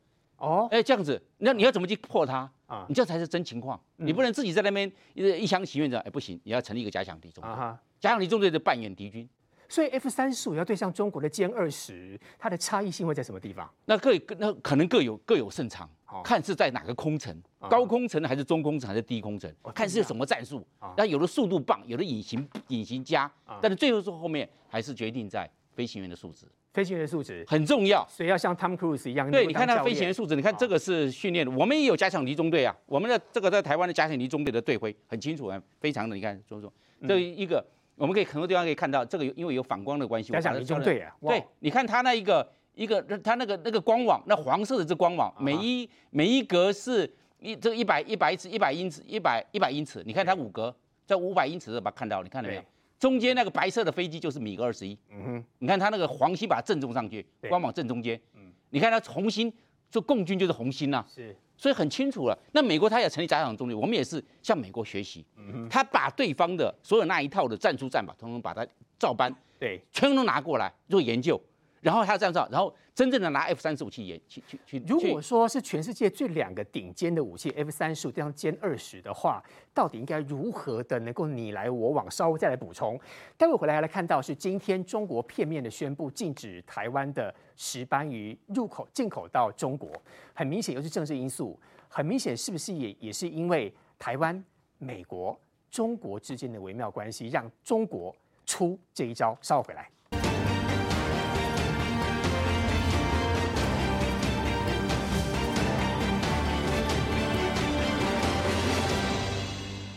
[0.46, 2.86] 哦，哎，这样子，那你要怎么去破它啊？
[2.88, 9.28] 你这才是真情况，嗯、你不能自己在那边一一厢情愿的，哎，不行，你要成立一个假想敌中队，啊、哈假想敌中队的扮演敌军。
[9.68, 13.68] 所以 F 三十五要对上中国的歼二十，它的差异性会在什么地方？
[13.86, 20.64] 那各那可能各有各有胜场，哦、看是在哪个空层，哦、高空层还是中空层还是低空层，哦、看是有什么战术。
[20.96, 26.46] 那、哦、有的速度棒，有的隐形隐形加，哦、但是最后说后面还是决定在飞行员的素质。
[26.76, 27.42] 飞行员素质。
[27.48, 29.32] 很重要，所以要像 Tom Cruise 一样。
[29.32, 31.52] 对，你看他飞行员素质，你看这个是训练的。
[31.54, 36.72] 我们也有加强离中队啊，我们的这个在台湾的加强离中队的队徽很清楚啊，非常的，你看，说说
[37.08, 47.10] 这一个，我们可以很多地方可以看到，这个因为有反光的关系，加强离中队啊，对，你看他那一个一个，他那个那个光网，那黄色的这光网，每一每一格是
[47.40, 52.62] 一这个一百一百尺一百英尺一百一百英尺，你看它五格在五百英尺的把它看到，你看到没有？
[53.00, 59.52] 中间那个白色的飞机就是米格二十一，嗯哼，你看它那个黄星把它正中上去，光芒正中间，嗯，你看它红星，
[59.90, 62.38] 就共军就是红星呐，是，所以很清楚了。
[62.54, 68.66] 那美国它也成立假想中队，我们也是向美国学习，嗯哼，他把对方的所有那一套的战术战法，统统把它
[68.98, 71.40] 照搬，对，全都拿过来做研究，
[71.86, 74.84] 然后他这样造，然后真正的拿 F 三十五去演去去去。
[74.88, 79.40] 如果说是全世界最两个顶尖的武器 F 三十五对上歼二十的话，
[79.72, 82.10] 到底应该如何的能够你来我往？
[82.10, 83.00] 稍微再来补充。
[83.38, 89.92] 待会回来来看到是今天中国片面的宣布禁止台湾的石斑鱼入口进口到中国，
[90.34, 94.44] 很明显又是政治因素，很明显是不是也也是因为台湾、
[94.80, 99.38] 美国、中国之间的微妙关系，让中国出这一招？
[99.40, 99.88] 稍后回来。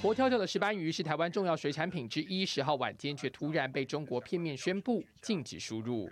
[0.09, 6.09] 活跳跳的石斑鱼是台湾重要水产品之一，十号晚间却突然被中国片面宣布禁止输入。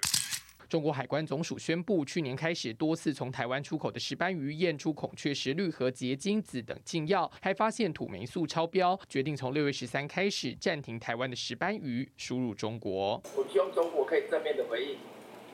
[0.69, 13.19] 中国海关总署宣布，去年开始多次从台湾出口的石斑鱼验出孔雀石绿和结晶子等禁药，还发现土霉素超标，决定从六月十三开始暂停台湾的石斑鱼输入中国。
[13.35, 14.99] 我希望中国可以正面的回应，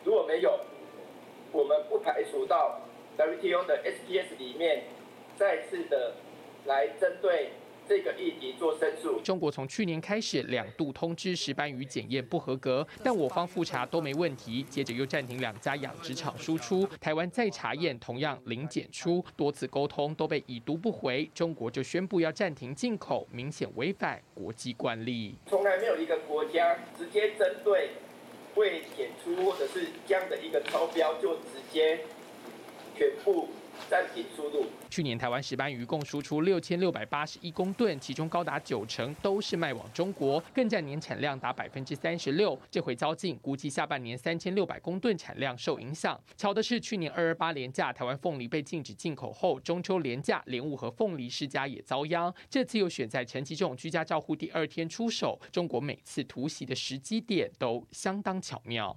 [0.02, 0.58] 如果没有，
[1.52, 2.80] 我们不排除到
[3.16, 4.82] WTO 的 SPS 里面
[5.36, 6.16] 再次的
[6.66, 7.52] 来针对。
[7.92, 9.20] 这个议题做申诉。
[9.20, 16.88] 中国从去年开始两度通知石斑鱼检验不合格，但我方复查都没问题，接着又暂停两家养殖场输出。
[16.98, 25.34] 台湾再查验同样零检出，多次沟通都被已读不回，中国就宣布要暂停进口，明显违反国际惯例。
[25.46, 27.90] 从来没有一个国家直接针对
[28.54, 32.00] 未检出或者是这样的一个超标就直接
[32.96, 33.50] 全部。
[33.90, 34.66] 暂停输入。
[34.90, 42.58] 去年台湾石斑鱼共输出六千六百八十一公吨，其中高达九成都是卖往中国，更占年产量达百分之三十六。
[42.70, 46.20] 这回遭禁，估计下半年三千六百公吨产量受影响。
[46.36, 52.32] 巧的是，去年二二八廉价，台湾凤梨被禁止进口后，中秋廉价莲雾和凤梨世家也遭殃。
[52.50, 58.94] 这次又选在陈其仲居家照护第二天出手，中国每次突袭的时机点都相当巧妙。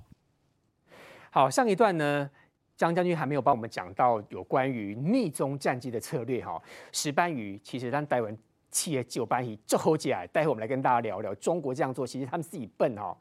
[1.31, 2.29] 好，上一段呢？
[2.77, 6.61] 张将军还没有帮我们讲到有关于逆中战机的策略哈，
[6.91, 8.37] 石斑鱼其实让台湾
[8.69, 13.15] 企业就班鱼最后起来，待会我们来跟大家聊聊中国这样做，其实他们自己笨哈。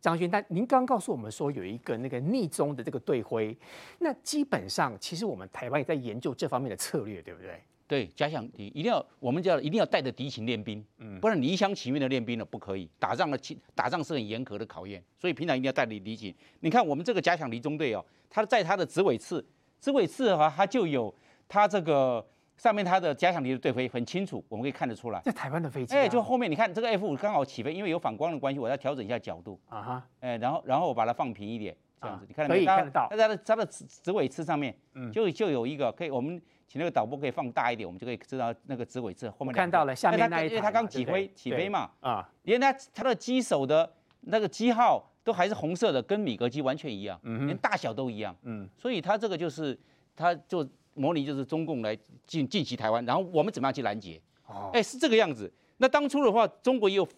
[0.00, 3.56] 张军，但您刚刚告诉我们说有一个那个逆中的这个队徽，
[4.00, 7.60] 那基本上其实我们台湾也在研究这方面的策略，对不对？
[7.86, 12.88] 对，假想敌一定要，我们叫一定要带着敌情练兵，嗯，不然你一厢情愿的练兵了不可以。
[12.98, 13.38] 打仗的
[13.76, 16.34] 打仗是很严格的考验，所以平常一定要带着敌情。
[16.60, 19.46] 你看我们这个假想敌中队哦，它在它的指尾刺，
[19.78, 21.14] 指尾刺的话，它就有
[21.46, 25.20] 它这个上面它的假想敌的队徽很清楚，我们可以看得出来。
[25.20, 32.66] 在台湾的飞机、啊，哎，就后面你看这个 F 五刚好起飞，因为有反光的关系，我要调整一下角度啊哈，哎，然后然后我把它放平一点，这样子，啊、你看到没有？
[32.66, 33.06] 可以看得到。
[33.10, 36.40] 它的它的指指尾刺上面，嗯，就就有一个可以我们。
[36.68, 39.52] 请那个导播可以放大一点，我们就可以知道那个指尾刺后面。
[39.52, 43.92] 看到了下面那一台，因为它刚起飞对对起飞嘛，啊，连它它的机手的
[44.22, 49.78] 那个机号都还是红色的，跟米格机完全一样，嗯，连大小都一样，嗯，所以它这个就是
[50.16, 54.20] 它就模拟就是中共来进进袭台湾，然后我们怎么样去拦截？
[54.46, 55.52] 哦，哎，是这个样子。
[55.78, 57.08] 那当初的话，中国也有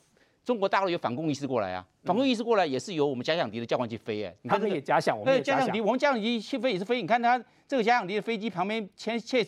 [0.44, 9.46] 中国大陆有反攻意识过来啊，反攻意识过来也是由我们假想敌的教官去飞，哎，他们也假想，我们假想敌，我们假想敌去飞也是飞，你看它这个假想敌的飞机旁边前切。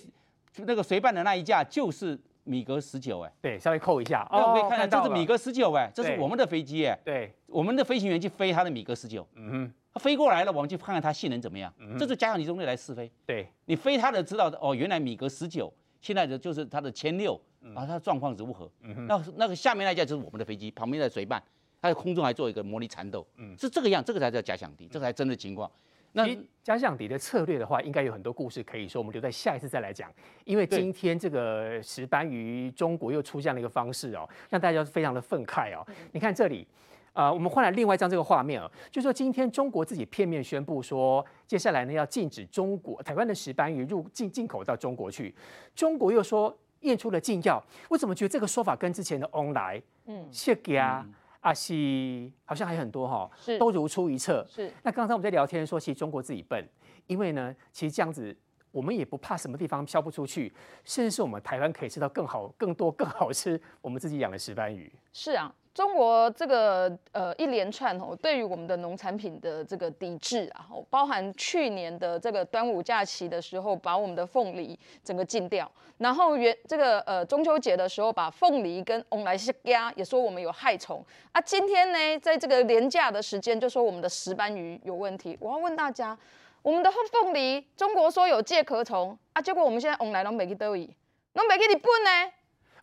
[0.60, 17.34] 那个随伴的那一架就是米格十九哎，对，稍微扣一下，哦，可以看到这是米格十九哎，这是我们的飞机哎，对，我们的飞行员去飞他的米格十九，嗯哼，他飞过来了，我们去看看它性能怎么样，嗯、这是假想敌中队来试飞，对，你飞他的知道哦，原来米格十九现在的就是它的前六，
[17.74, 18.70] 啊，它的状况如何？
[18.82, 21.42] 嗯哼，那那个下面那架就是我们的飞机，旁边的随伴，
[21.82, 25.68] 它在空中还做一个模拟缠斗，嗯，是这个样，这个才叫假想敌，这个才真的情况。
[26.12, 26.26] 那
[26.62, 30.10] 假想敌的策略的话，应该有很多故事可以说，我们留在下一次再来讲。
[30.44, 35.86] 因为今天这个石斑鱼中国又出现了一个方式哦，让大家非常的愤慨哦。
[36.12, 36.66] 你看这里，
[37.12, 45.34] 啊、呃，我们换来另外一张这个画面哦，就说今天中国自己片面宣布说，接下来呢要禁止中国台湾的石斑鱼入进进口到中国去。
[45.74, 51.04] 中国又说验出了禁药，我怎么觉得这个说法跟之前的翁来嗯，谢家。
[51.06, 51.14] 嗯
[51.46, 54.44] 阿西好像还有很多哈，是都如出一辙。
[54.50, 56.68] 是那刚才我们在聊天说，其实中国自己笨，
[57.06, 58.36] 因为呢，其实这样子
[58.72, 60.52] 我们也不怕什么地方销不出去，
[60.84, 64.92] 甚至是我们台湾可以吃到更好、更多、更好吃我们自己养的石斑鱼。
[65.12, 65.54] 是啊。
[65.76, 85.36] 中国这个呃一连串哦，对于我们的农产品的这个抵制啊，包含去年的这个端午假期的时候，把我们的凤梨整个禁掉，然后原这个呃中秋节的时候，把凤梨跟翁来西鸭也说我们有害虫啊，今天呢，在这个连假的时间就说我们的石斑鱼有问题。
[85.38, 86.16] 我要问大家，
[86.62, 90.88] 我们的凤梨中国说有介壳虫啊，结果我们现在翁来都没去得意，
[91.34, 92.32] 都没给你笨呢？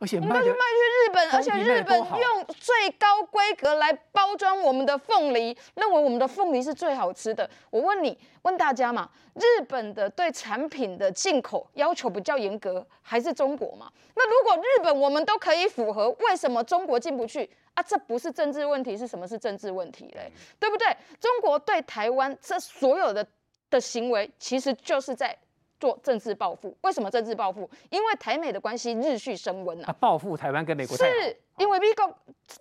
[0.03, 7.49] 而且我们要去卖去日本，而且日本用最高规格来包装我们的凤梨，认为我们的凤梨是最好吃的。
[7.69, 13.89] 我问你，问大家嘛，日本的对产品的进口要求比较严格，还是中国嘛？
[14.13, 17.81] 那如果日本我们都可以符合，为什么中国进不去啊？
[17.81, 20.29] 这不是政治问题，是什么是政治问题嘞？
[20.59, 20.85] 对不对？
[21.17, 23.25] 中国对台湾这所有的
[23.69, 25.33] 的行为，其实就是在。
[25.83, 27.69] 做政治报复，为什么政治报复？
[27.89, 29.93] 因为台美的关系日趋升温啊！
[29.99, 31.03] 报复台湾跟美国是。
[31.57, 32.11] 因为美国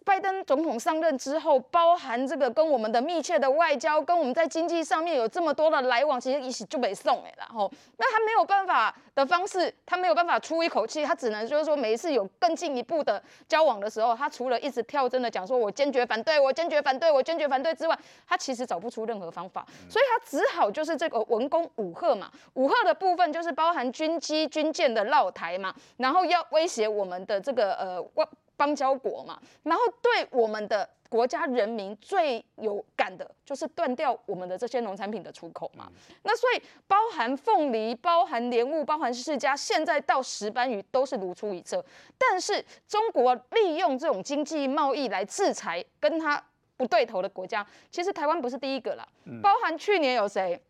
[0.04, 28.26] 拜登总统上任之后，包含这个跟我们的密切的外交，跟我们在经济上面有这么多的来往，其实一起就没送哎，然后那他没有办法的方式，他没有办法出一口气，他只能就是说每一次有更进一步的交往的时候，他除了一直跳针的讲说我坚决反对，我坚决反对，我坚决反对之外，他其实找不出任何方法，所以他只好就是这个文攻武吓嘛，武吓的部分就是包含军机军舰的绕台嘛，然后要威胁我们的这个呃外。
[28.62, 35.90] 邦交国嘛，然后对我们的国家人民最有感的就是断掉我们的这些农产品的出口嘛。
[36.22, 41.84] 那所以包含凤梨、包含莲雾、包含释迦，现在到石斑鱼都是如出一辙。
[42.16, 46.40] 但是中国利用这种经济贸易来制裁跟他
[46.76, 49.04] 不对头的国家，其实台湾不是第一个啦。
[49.42, 50.62] 包含去年有谁？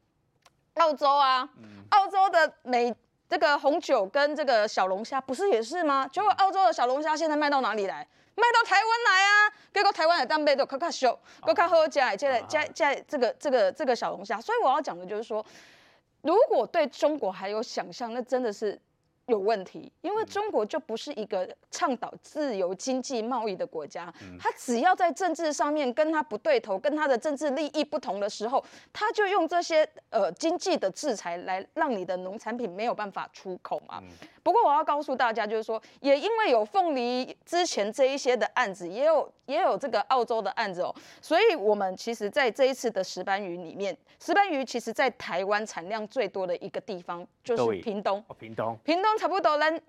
[0.76, 1.46] 澳洲啊，
[1.90, 2.94] 澳洲的美。
[3.32, 6.06] 这个红酒跟这个小龙虾不是也是吗？
[6.06, 8.06] 结果澳洲的小龙虾现在卖到哪里来？
[8.34, 9.52] 卖到台湾来啊！
[9.72, 14.38] 结果台湾的蛋贝都卡卡秀，咔咔喝加加加加这个这个这个小龙虾。
[14.38, 15.42] 所以我要讲的就是说，
[16.20, 18.78] 如果对中国还有想象，那真的是。
[19.26, 34.02] 有问题，因为中国就不是一个倡导自由经济贸易的国家，他只要在政治上面跟他不对头，跟他的政治利益不同的时候，他就用这些呃经济的制裁来让你的农产品没有办法出口嘛。
[34.42, 49.80] 不过我要告诉大家，就是说，也因为有凤梨之前这一些的案子，也有也有这个澳洲的案子哦，所以我们其实在这一次的石斑鱼里面，石斑鱼其实在台湾产量最多的一个地方就是屏东，屏东，屏东差不多咱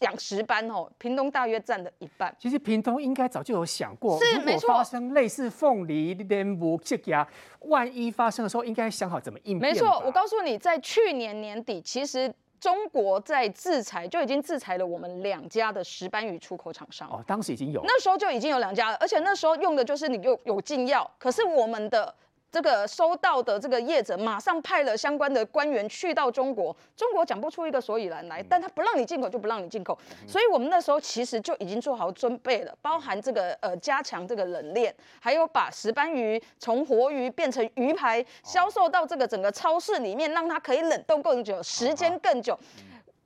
[0.00, 2.34] 养石斑哦，屏东大约占了一半。
[2.38, 7.26] 其实屏东应该早就有想过，是没错，如果发生类似凤梨莲雾这样，
[7.60, 9.72] 万一发生的时候，应该想好怎么应变。
[9.72, 12.32] 没错，我告诉你，在去年年底，其实。
[12.62, 17.08] 中国在制裁，就已经制裁了我们两家的石斑鱼出口厂商。
[17.10, 22.14] 哦，当时已经有，那时候就已经有两家了，而且那时候用的就是你有有禁药，可是我们的。
[22.52, 29.98] 这个收到的这个业者马上派了相关的官员去到中国，中国讲不出一个所以然来，但他不让你进口就不让你进口，
[30.28, 42.58] 所以我们那时候其实就已经做好准备了，包含这个呃加强这个冷链，还有把石斑鱼从活鱼变成鱼排，销售到这个整个超市里面，让它可以冷冻更久，时间更久。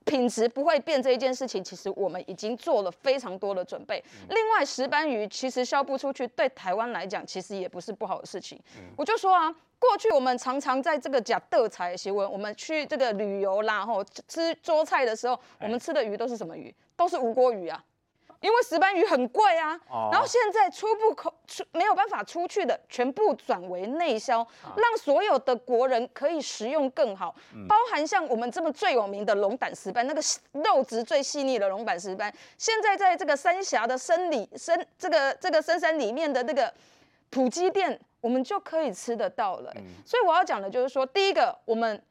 [0.07, 4.01] 品质不会变这一件事情，其实我们已经做了非常多的准备。
[4.29, 8.57] 另外，石斑鱼其实销不出去，对台湾来讲，其实也不是不好的事情。
[8.95, 16.73] 我就说啊，过去我们常常在这个假的财新闻，我们去这个旅游啦，吼吃桌菜的时候，我们吃的鱼都是什么鱼？
[16.95, 17.83] 都是无锅鱼啊。
[18.39, 19.79] 因为石斑鱼很贵啊，
[20.11, 27.33] 然后现在出不口出没有办法出去的，全部转为内销，让所有的国人可以食用更好，
[27.67, 30.21] 包含像我们这么最有名的龙胆石斑，那个
[30.51, 36.71] 肉质最细腻的龙胆石斑，现在在这个三峡的深里深这个这个深山里面的那个
[37.31, 39.73] 土鸡店，我们就可以吃得到了。
[40.05, 42.01] 所以我要讲的就是说，第一个，我们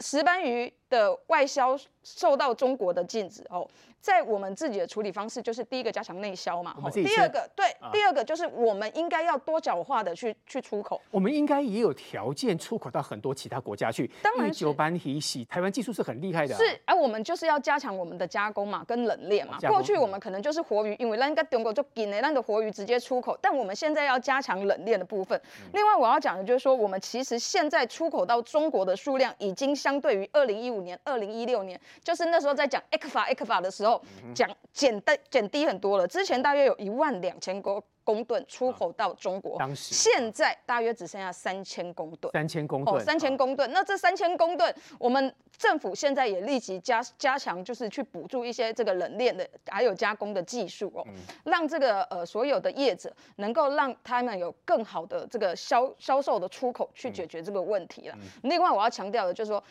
[0.00, 3.68] 石斑鱼的外销受到中国的禁止哦。
[4.00, 11.00] 在我们自己的处理方式，就是第一个加强内销嘛，第二个对，啊、第二个就是我们应该要多角化的去去出口。
[11.10, 14.06] 我们应该也有条件出口到很多其他国家去。
[14.22, 16.58] 当然，九班体系台湾技术是很厉害的、啊。
[16.58, 19.58] 是，而、啊、我们就是要加强我们的加工嘛，跟冷链嘛。
[19.70, 25.40] 过去我们可能就是活鱼，因为那个中国就给那的活鱼直接出口，但我们现在要加强冷链的部分。
[25.62, 34.00] 嗯、另外我要讲的就是说，我们其实现在出口到中国的数量已经相对于二零一五年、二零一六年，就是那时候在讲 ECFA ECFA 的时候
[34.34, 34.48] 讲。
[34.48, 43.70] 嗯减低减低很多了，之前大约有一万两千公公吨出口到中国，当时现在大约只剩下三千公吨，三千公吨，三千公吨。
[43.72, 51.06] 那这三千公吨，我们政府现在也立即加加强，就是去补助一些这个冷链的还有加工的技术哦，
[51.44, 58.18] 让这个呃所有的业者能够让他们有更好的这个销销售的出口去解决这个问题了。
[58.42, 59.62] 另外我要强调的就是说。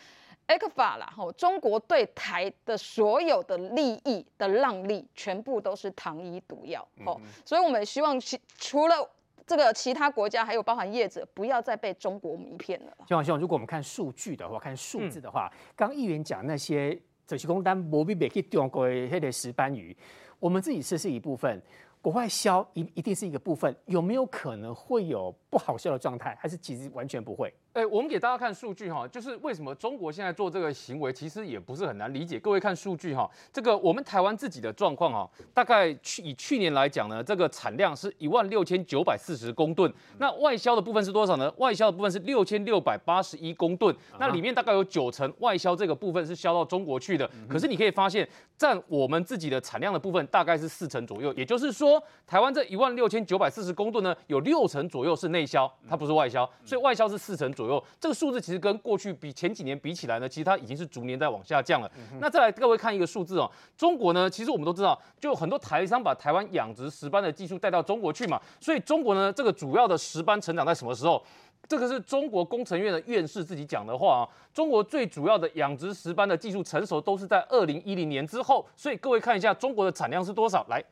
[0.48, 9.10] ECFA 啦，吼，中国对台的所有的利益的让利，全部都是糖衣毒药，吼、嗯，所以我们也希望其除了
[9.48, 12.94] 这个其他国家，还有包含业者，不要再被中国迷骗了。
[13.08, 16.94] 希望希望，如果我们看数据的话，看数字的话，刚议员讲那些
[17.26, 19.96] 就是讲单，无必别去中国的那个石斑鱼。
[20.40, 21.62] 我们自己吃是一部分。
[22.02, 26.36] 国外销一一定是一个部分，有没有可能会有不好销的状态？
[26.38, 27.54] 还是其实完全不会？
[27.74, 32.38] 哎，我们给大家看数据哈，就是为什么中国现在做这个行为，其实也不是很难理解。
[32.38, 39.92] 各位看数据哈，这个我们台湾自己的状况哈，大概去以去年来讲呢，这个产量是一万六千九百四十公吨。
[40.20, 41.52] 那外销的部分是多少呢？
[41.58, 43.96] 外销的部分是六千六百八十一公吨。
[44.20, 47.28] 那里面大概有九成外销这个部分是销到中国去的。
[47.50, 51.34] 可是你可以发现，占我们自己的产量的部分大概是四成左右。
[51.34, 56.48] 也就是说，台湾这一万六千九百四十公吨呢，有六成左右是内销，它不是外销。
[56.64, 57.63] 所以外销是四成左右。
[58.00, 58.42] 这个数字。
[58.42, 61.90] 其实跟过去比前几年比起来呢，其实它已经是逐年在往下降了。
[62.12, 71.24] 嗯、那再来各位看一个数字哦，中国呢，其实我们都知道，就很多台商把台湾养殖石斑的技术带到中国去嘛，所以中国呢，这个主要的石斑成长在什么时候？
[71.66, 74.28] 这个是中国工程院的院士自己讲的话啊。
[74.54, 80.66] 中国最主要的养殖石斑的技术成熟都是在二零一零年之后，所以各位看一下中国的产量是多少？
[80.68, 80.84] 来。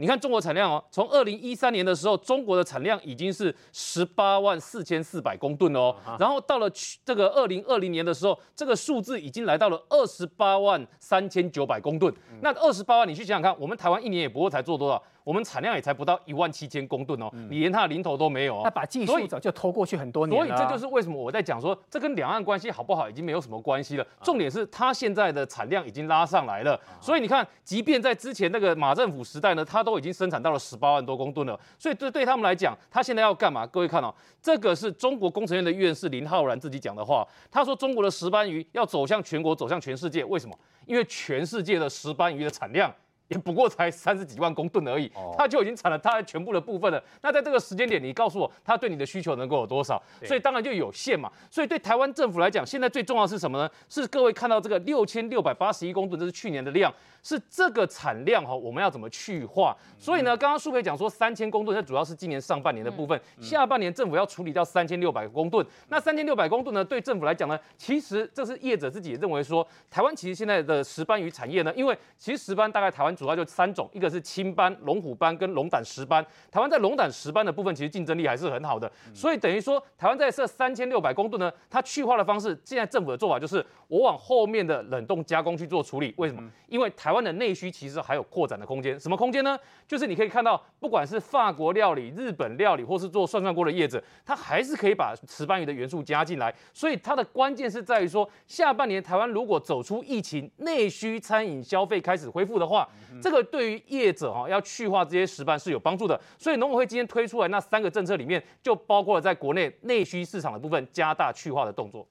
[0.00, 12.14] 你看中国产量哦，从二零一三年的时候，中国的产量已经是十八万四千四百公吨哦，然后到了去这个二零二零年的时候，这个数字已经来到了二十八万三千九百公吨。
[12.40, 15.02] 那二十八万，你去想想看，我们台湾一年也不过才做多少？
[15.28, 18.62] 我们产量也才不到一万七千公吨哦，你连它的零头都没有哦。
[18.64, 20.56] 他把技术早就偷过去很多年了。
[20.56, 24.06] 所以这就是为什么我在讲说，这跟两岸关系好不好已经没有什么关系了。
[24.22, 26.80] 重点是它现在的产量已经拉上来了。
[26.98, 31.60] 所以你看，即便在之前那个马政府时代呢，它都已经生产到了十八万多公吨了。
[31.78, 33.66] 所以对对他们来讲，他现在要干嘛？
[33.66, 34.10] 各位看哦，
[34.40, 37.28] 这个是中国工程院的院士林浩然自己讲的话。
[37.50, 40.24] 他说，中国的石斑鱼要走向全国，走向全世界。
[40.24, 40.58] 为什么？
[40.86, 42.90] 因为全世界的石斑鱼的产量。
[43.28, 47.02] 也不过才三十几万公吨而已，它就已经产了它全部的部分了。
[47.22, 50.02] 那在这个时间点，你告诉我，它对你的需求能够有多少？
[50.24, 51.30] 所以当然就有限嘛。
[51.50, 53.70] 所以对台湾政府来讲，现在最重要的是什么呢？
[53.88, 56.92] 是各位看到这个六千六百八十一公吨，这是去年的量。
[57.28, 59.76] 是这个产量哈，我们要怎么去化？
[59.98, 65.66] 所以呢，刚刚苏培讲说三千公吨，它主要是今年上半年的部分，下半年政府要处理掉三千六百公吨。
[65.88, 76.24] 那三千六百公吨呢，对政府来讲呢，其实这是业者自己也认为说，台湾其实现在的石斑鱼产业呢，因为其实石斑大概台湾主要就三种，一个是青斑、龙虎斑跟龙胆石斑。
[76.50, 78.90] 台湾在龙胆石斑的部分，其实竞争力还是很好的。
[79.12, 86.14] 所以等于说，台湾在设三千六百公吨呢，它去化的方式，现在政府的做法就是，我往后面的冷冻加工去做处理。
[86.16, 86.50] 为什么？
[86.68, 88.98] 因为台湾的内需其实还有扩展的空间。
[88.98, 89.58] 什么空间呢？
[89.86, 96.54] 就是你可以看到，不管是法国料理、日本料理，或是做涮涮锅的业者，它还是可以把石斑鱼的元素加进来。
[96.72, 102.88] 所以它的关键是在于说，下半年台湾如果走出疫情，内需餐饮消费开始恢复的话，
[103.22, 106.20] 这个对于业者哈要去化这些石斑是有帮助的。
[106.38, 112.06] 所以农委会今天推出来那三个政策里面，就包括了在国内内需市场的部分加大去化的动作。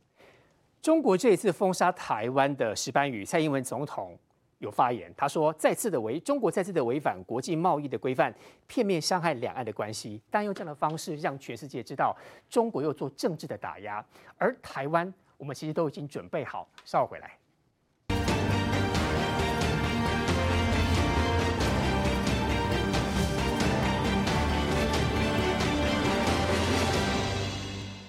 [0.82, 4.18] 中国这一次封杀台湾的石斑鱼，蔡英文总统
[4.60, 8.34] 有发言，他说再次的违中国再次的违反国际贸易的规范，
[8.66, 12.16] 片面伤害两岸的关系，但用这样的方式让全世界知道
[12.50, 14.04] 中国又做政治的打压，
[14.38, 17.38] 而台湾我们其实都已经准备好，稍后回来。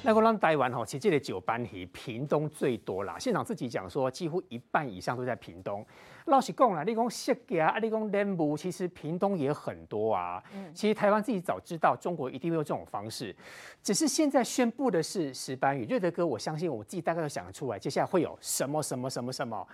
[0.08, 3.18] 那个让台湾吼，其实这个九班鱼屏东最多啦。
[3.18, 5.86] 现场自己讲说，几乎一半以上都在屏东。
[6.28, 10.42] 老实讲啦，你讲释迦啊，你讲莲雾，其实屏东也很多啊。
[10.72, 13.36] 其实台湾自己早知道中国一定会用这种方式，
[13.82, 15.84] 只是现在宣布的是石斑鱼。
[15.84, 19.68] 瑞德哥，我相信我自己大概都想得出来，接下来会有什么什么什么什么，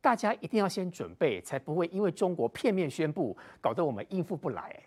[0.00, 4.80] 大家一定要先准备，才不会因为中国片面宣布，搞得我们应付不来。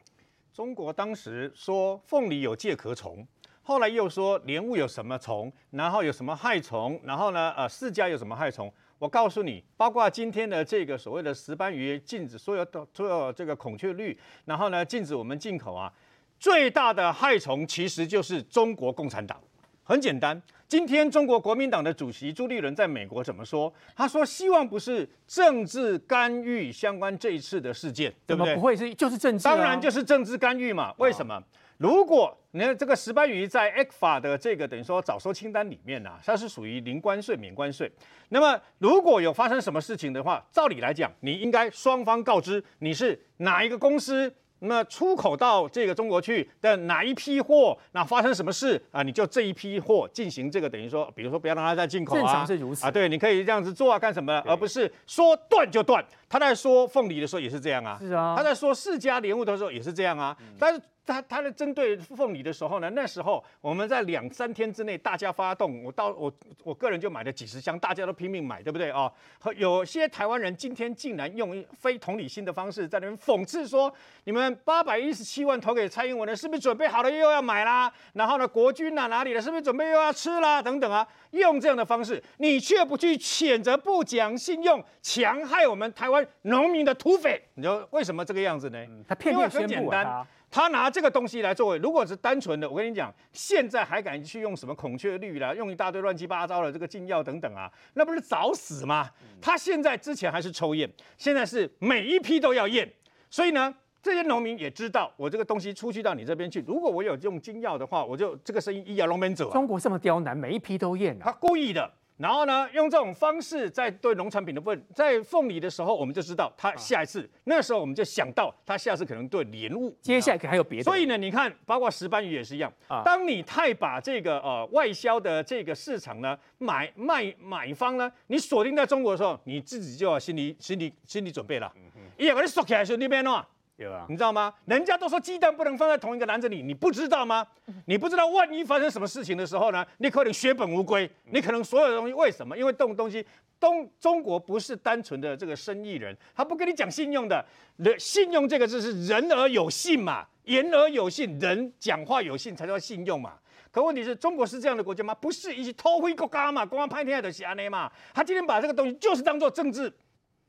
[0.54, 3.28] 中国当时说凤梨有介壳虫。
[3.66, 8.72] 后来又说莲雾有什么虫，然后有什么害虫，然后呢，呃，释迦有什么害虫？
[9.00, 15.92] 我告诉你，包括今天的这个所谓的石斑鱼禁止所有的所有这个孔雀绿，然后呢，禁止我们进口啊，
[16.38, 19.40] 最大的害虫其实就是中国共产党。
[19.86, 23.74] 很简单，今天中国国民党的主席朱立伦在美国怎么说？
[23.96, 28.56] 他说希望不是政治干预相关这一次的事件，对不对？
[28.56, 29.44] 不会是就是政治？
[29.46, 30.94] 当然就是政治干预嘛。
[30.98, 31.42] 为什么？
[31.84, 37.92] 如果你看这个石斑鱼在 ECFA 的这个等于说早收清单里面呢、啊，它是属于零关税、免关税。
[38.30, 49.04] 那么如果有发生什么事情的话，照理来讲，你应该双方告知你是哪一个公司，那么出口到这个中国去的哪一批货，那发生什么事啊？
[49.04, 52.22] 你就这一批货进行这个等于说，比如说不要让它再进口啊。
[52.22, 54.42] 正常是如此啊，对，你可以这样子做啊，干什么？
[54.46, 56.02] 而不是说断就断。
[56.34, 58.34] 他在说凤梨的时候也是这样啊，是啊。
[58.36, 60.82] 他在说释迦莲雾的时候也是这样啊，但是。
[61.06, 66.32] 他他在针对凤梨的时候呢，那时候我们在两三天之内大家发动，我到我
[66.64, 69.12] 我个人就买了几十箱，大家都拼命买，对不对啊？
[69.38, 77.92] 和有些台湾人今天竟然用非同理心的方式在那边讽刺说，你们八百一十七万投给蔡英文的，是不是准备好了又要买啦？
[78.14, 79.42] 然后呢，国军啊哪里了？
[79.42, 80.62] 是不是准备又要吃啦？
[80.62, 88.80] 等等啊，用这样的方式，你却不去谴责、不讲信用、强害我们台湾农民的土匪，你说为什么这个样子呢？
[88.90, 90.28] 嗯、他片面宣布、啊、因为很简单。
[90.50, 99.10] 他拿这个东西来作为，如果是单纯的，我跟你讲，现在还敢去用什么孔雀绿啦，用一大堆乱七八糟的这个禁药等等啊，那不是找死吗？
[99.42, 102.88] 他现在之前还是抽验，现在是每一批都要验，
[103.32, 109.52] 所以呢，这些农民也知道，我这个东西出去到你这边去，如果我有用禁药的话，我就这个生意一要龙门走。
[109.52, 111.92] 中国这么刁难，每一批都验啊，他故意的。
[112.18, 120.84] 然后呢，用这种方式在对农产品的部分，在凤梨的时候，我们就知道它下一次，啊、那时候我们就想到它下次可能对莲雾，接下来可还有别的。
[120.84, 122.72] 所以呢，你看，包括石斑鱼也是一样。
[122.88, 131.72] 啊、当你太把这个呃外销的这个市场呢，买卖买方呢，你锁定在中国的时候，你自己就要心理心理心理准备了。
[131.76, 132.02] 嗯嗯。
[132.18, 133.44] 一样，你锁起来是那边喏。
[133.78, 134.06] 有啊？
[134.08, 134.54] 你知道吗？
[134.66, 137.46] 人家都说鸡蛋不能放在同一个篮子里，你不知道吗？
[137.86, 139.86] 你不知道万一发生什么事情的时候呢？
[139.98, 142.56] 你可能血本无归，你可能所有的东西为什么？
[142.56, 143.26] 因为这种东西，
[143.60, 147.44] 东中国不是单纯的这个生意人，他不跟你讲信用的。
[147.78, 153.34] 人信用这个字是人而有信嘛，言而有信，人讲话有信才叫信用嘛。
[153.72, 155.16] 可问题是中国是这样的国家吗？
[155.16, 157.92] 不是，一些偷灰国家嘛，光拍天下的瞎呢嘛。
[158.14, 159.92] 他今天把这个东西就是当做政治。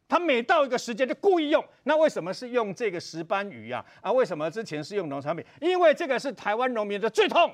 [0.06, 3.84] 他每到一个时间就故意用，那为什么是用这个石斑鱼呀？
[4.02, 5.44] 啊，为什么之前是用农产品？
[5.60, 7.52] 因为这个是台湾农民的最痛，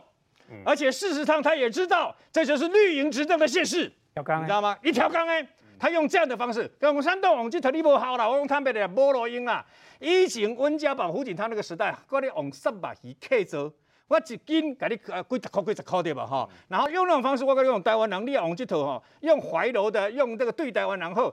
[0.65, 4.77] 而且事实上他也知道，这就是绿营执政的现实，你知道吗？
[4.83, 5.47] 一条杠哎，
[5.79, 9.65] 他用这样的方式，共产党网这特立不好了，我用他们的菠萝音啦，
[10.01, 13.73] 以前温家宝、胡锦涛那个时代，嗰啲用十把鱼刻着，
[14.09, 16.49] 我一斤给你呃几十块几十块对吧哈？
[16.67, 21.33] 然后用那种方式，我跟你用台湾人，你用这头哈，用怀柔的，用这个对台湾人后。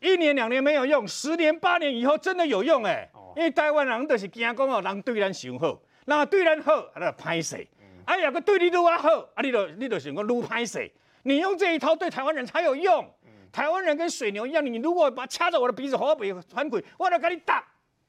[0.00, 3.08] 一年两年没有用，十年八年以后真的有用哎！
[3.34, 7.66] 因为台湾人都是惊讲哦，人对咱上好，那对咱好，啊，就歹势。
[8.04, 10.90] 哎呀，个对你愈好，啊，你就你就想讲愈歹势。
[11.22, 13.04] 你用这一套对台湾人才有用。
[13.52, 16.24] 台湾人跟水牛一样，你如果把掐着我的鼻子，我不
[16.54, 17.64] 反鬼，我就跟你打，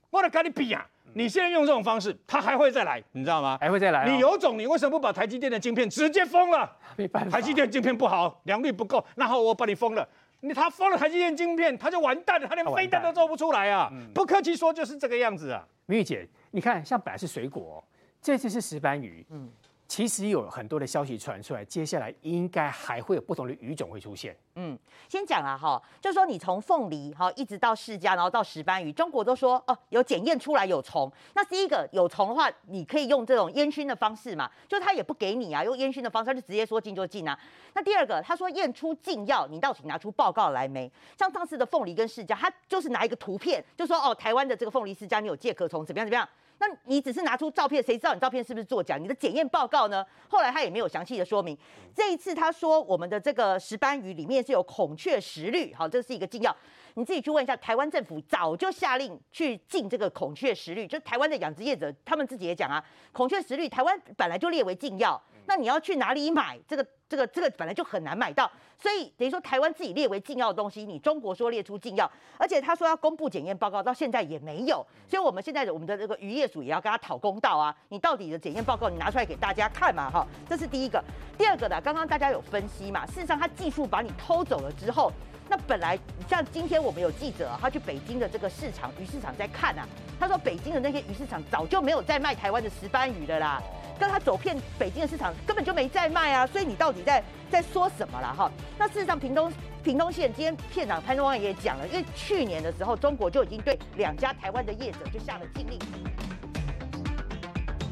[0.09, 0.85] 我就跟你比啊！
[1.13, 3.57] 你现在用这种方式，他还会再来，你知道吗？
[3.61, 4.09] 还会再来，哦。
[4.11, 6.69] 你有种，你为什么不把台积电的晶片直接封了？
[6.97, 10.07] 没办法，台积电晶片不好，良率不够，然后我把你封了。
[10.41, 13.91] 你他封了台积电晶片，他就完蛋了，他连飞弹都做不出来啊！
[14.13, 15.67] 不客气说，就是这个样子啊。
[15.85, 17.83] 明玉姐，你看，像本来是水果，
[18.21, 19.51] 这次是石斑鱼，嗯。
[19.87, 24.35] 其实有很多的消息传出来，接下来应该还会有不同的鱼种会出现。
[24.55, 24.77] 嗯，
[25.07, 31.09] 先讲啊哈，就是说你从凤梨哈一直到释迦，然后到石斑鱼，中国都说哦有检验出来有虫。
[31.35, 37.39] 那第一个有虫的话，你可以用这种烟熏的方式嘛，就他也不给你啊，用烟熏的方式，他就直接说禁就禁啊。
[37.73, 40.91] 那第二个，他说验出禁药，你到底拿出报告来没？
[41.17, 46.27] 像上次的凤梨跟释迦，他就是拿一个图片，就说哦台湾的这个凤梨释迦你有介壳虫，怎么样怎么样。
[46.59, 48.97] 那你只是拿出照片，谁知道你照片是不是作假？
[48.97, 50.05] 你的检验报告呢？
[50.27, 51.57] 后来他也没有详细的说明。
[51.95, 56.55] 这一次他说我们的这个石斑鱼里面是有孔雀石绿，好，这是一个禁药。
[56.95, 65.21] 你自己去问一下，台湾政府早就下令去禁这个孔雀石绿，就台湾的养殖业者他们自己也讲啊，孔雀石绿台湾本来就列为禁药。
[65.45, 66.85] 那你要去哪里买这个？
[67.09, 74.85] 这个这个本来就很难买到，所以等于说台湾自己列为禁药的东西，你中国说列出禁药，而且他说要公布检验报告，到现在也没有。
[75.07, 77.75] 所以我们现在的我们的这个渔业署也要跟他讨公道啊！
[77.89, 80.09] 你到底的检验报告你拿出来给大家看嘛？
[80.09, 81.01] 哈，这是第一个。
[81.37, 85.11] 第二个呢，刚刚大家有分析嘛，事实上他技术把你偷走了之后，
[85.49, 85.97] 那本来
[86.29, 89.87] 像今天我们有记者他去北京的这个市场鱼市场在看啊，
[90.19, 93.61] 他说北京的那些鱼市场早就没有在卖台湾的石斑鱼的啦。
[93.99, 96.45] 跟他走遍北京的市场，根本就没在卖啊！
[96.45, 98.51] 所以你到底在在说什么了哈？
[98.77, 99.51] 那事实上，屏东
[99.83, 105.79] 屏东县今天县长潘东旺也讲了，因为去年的时候，中国就已经对两家台湾的业者就下了禁令。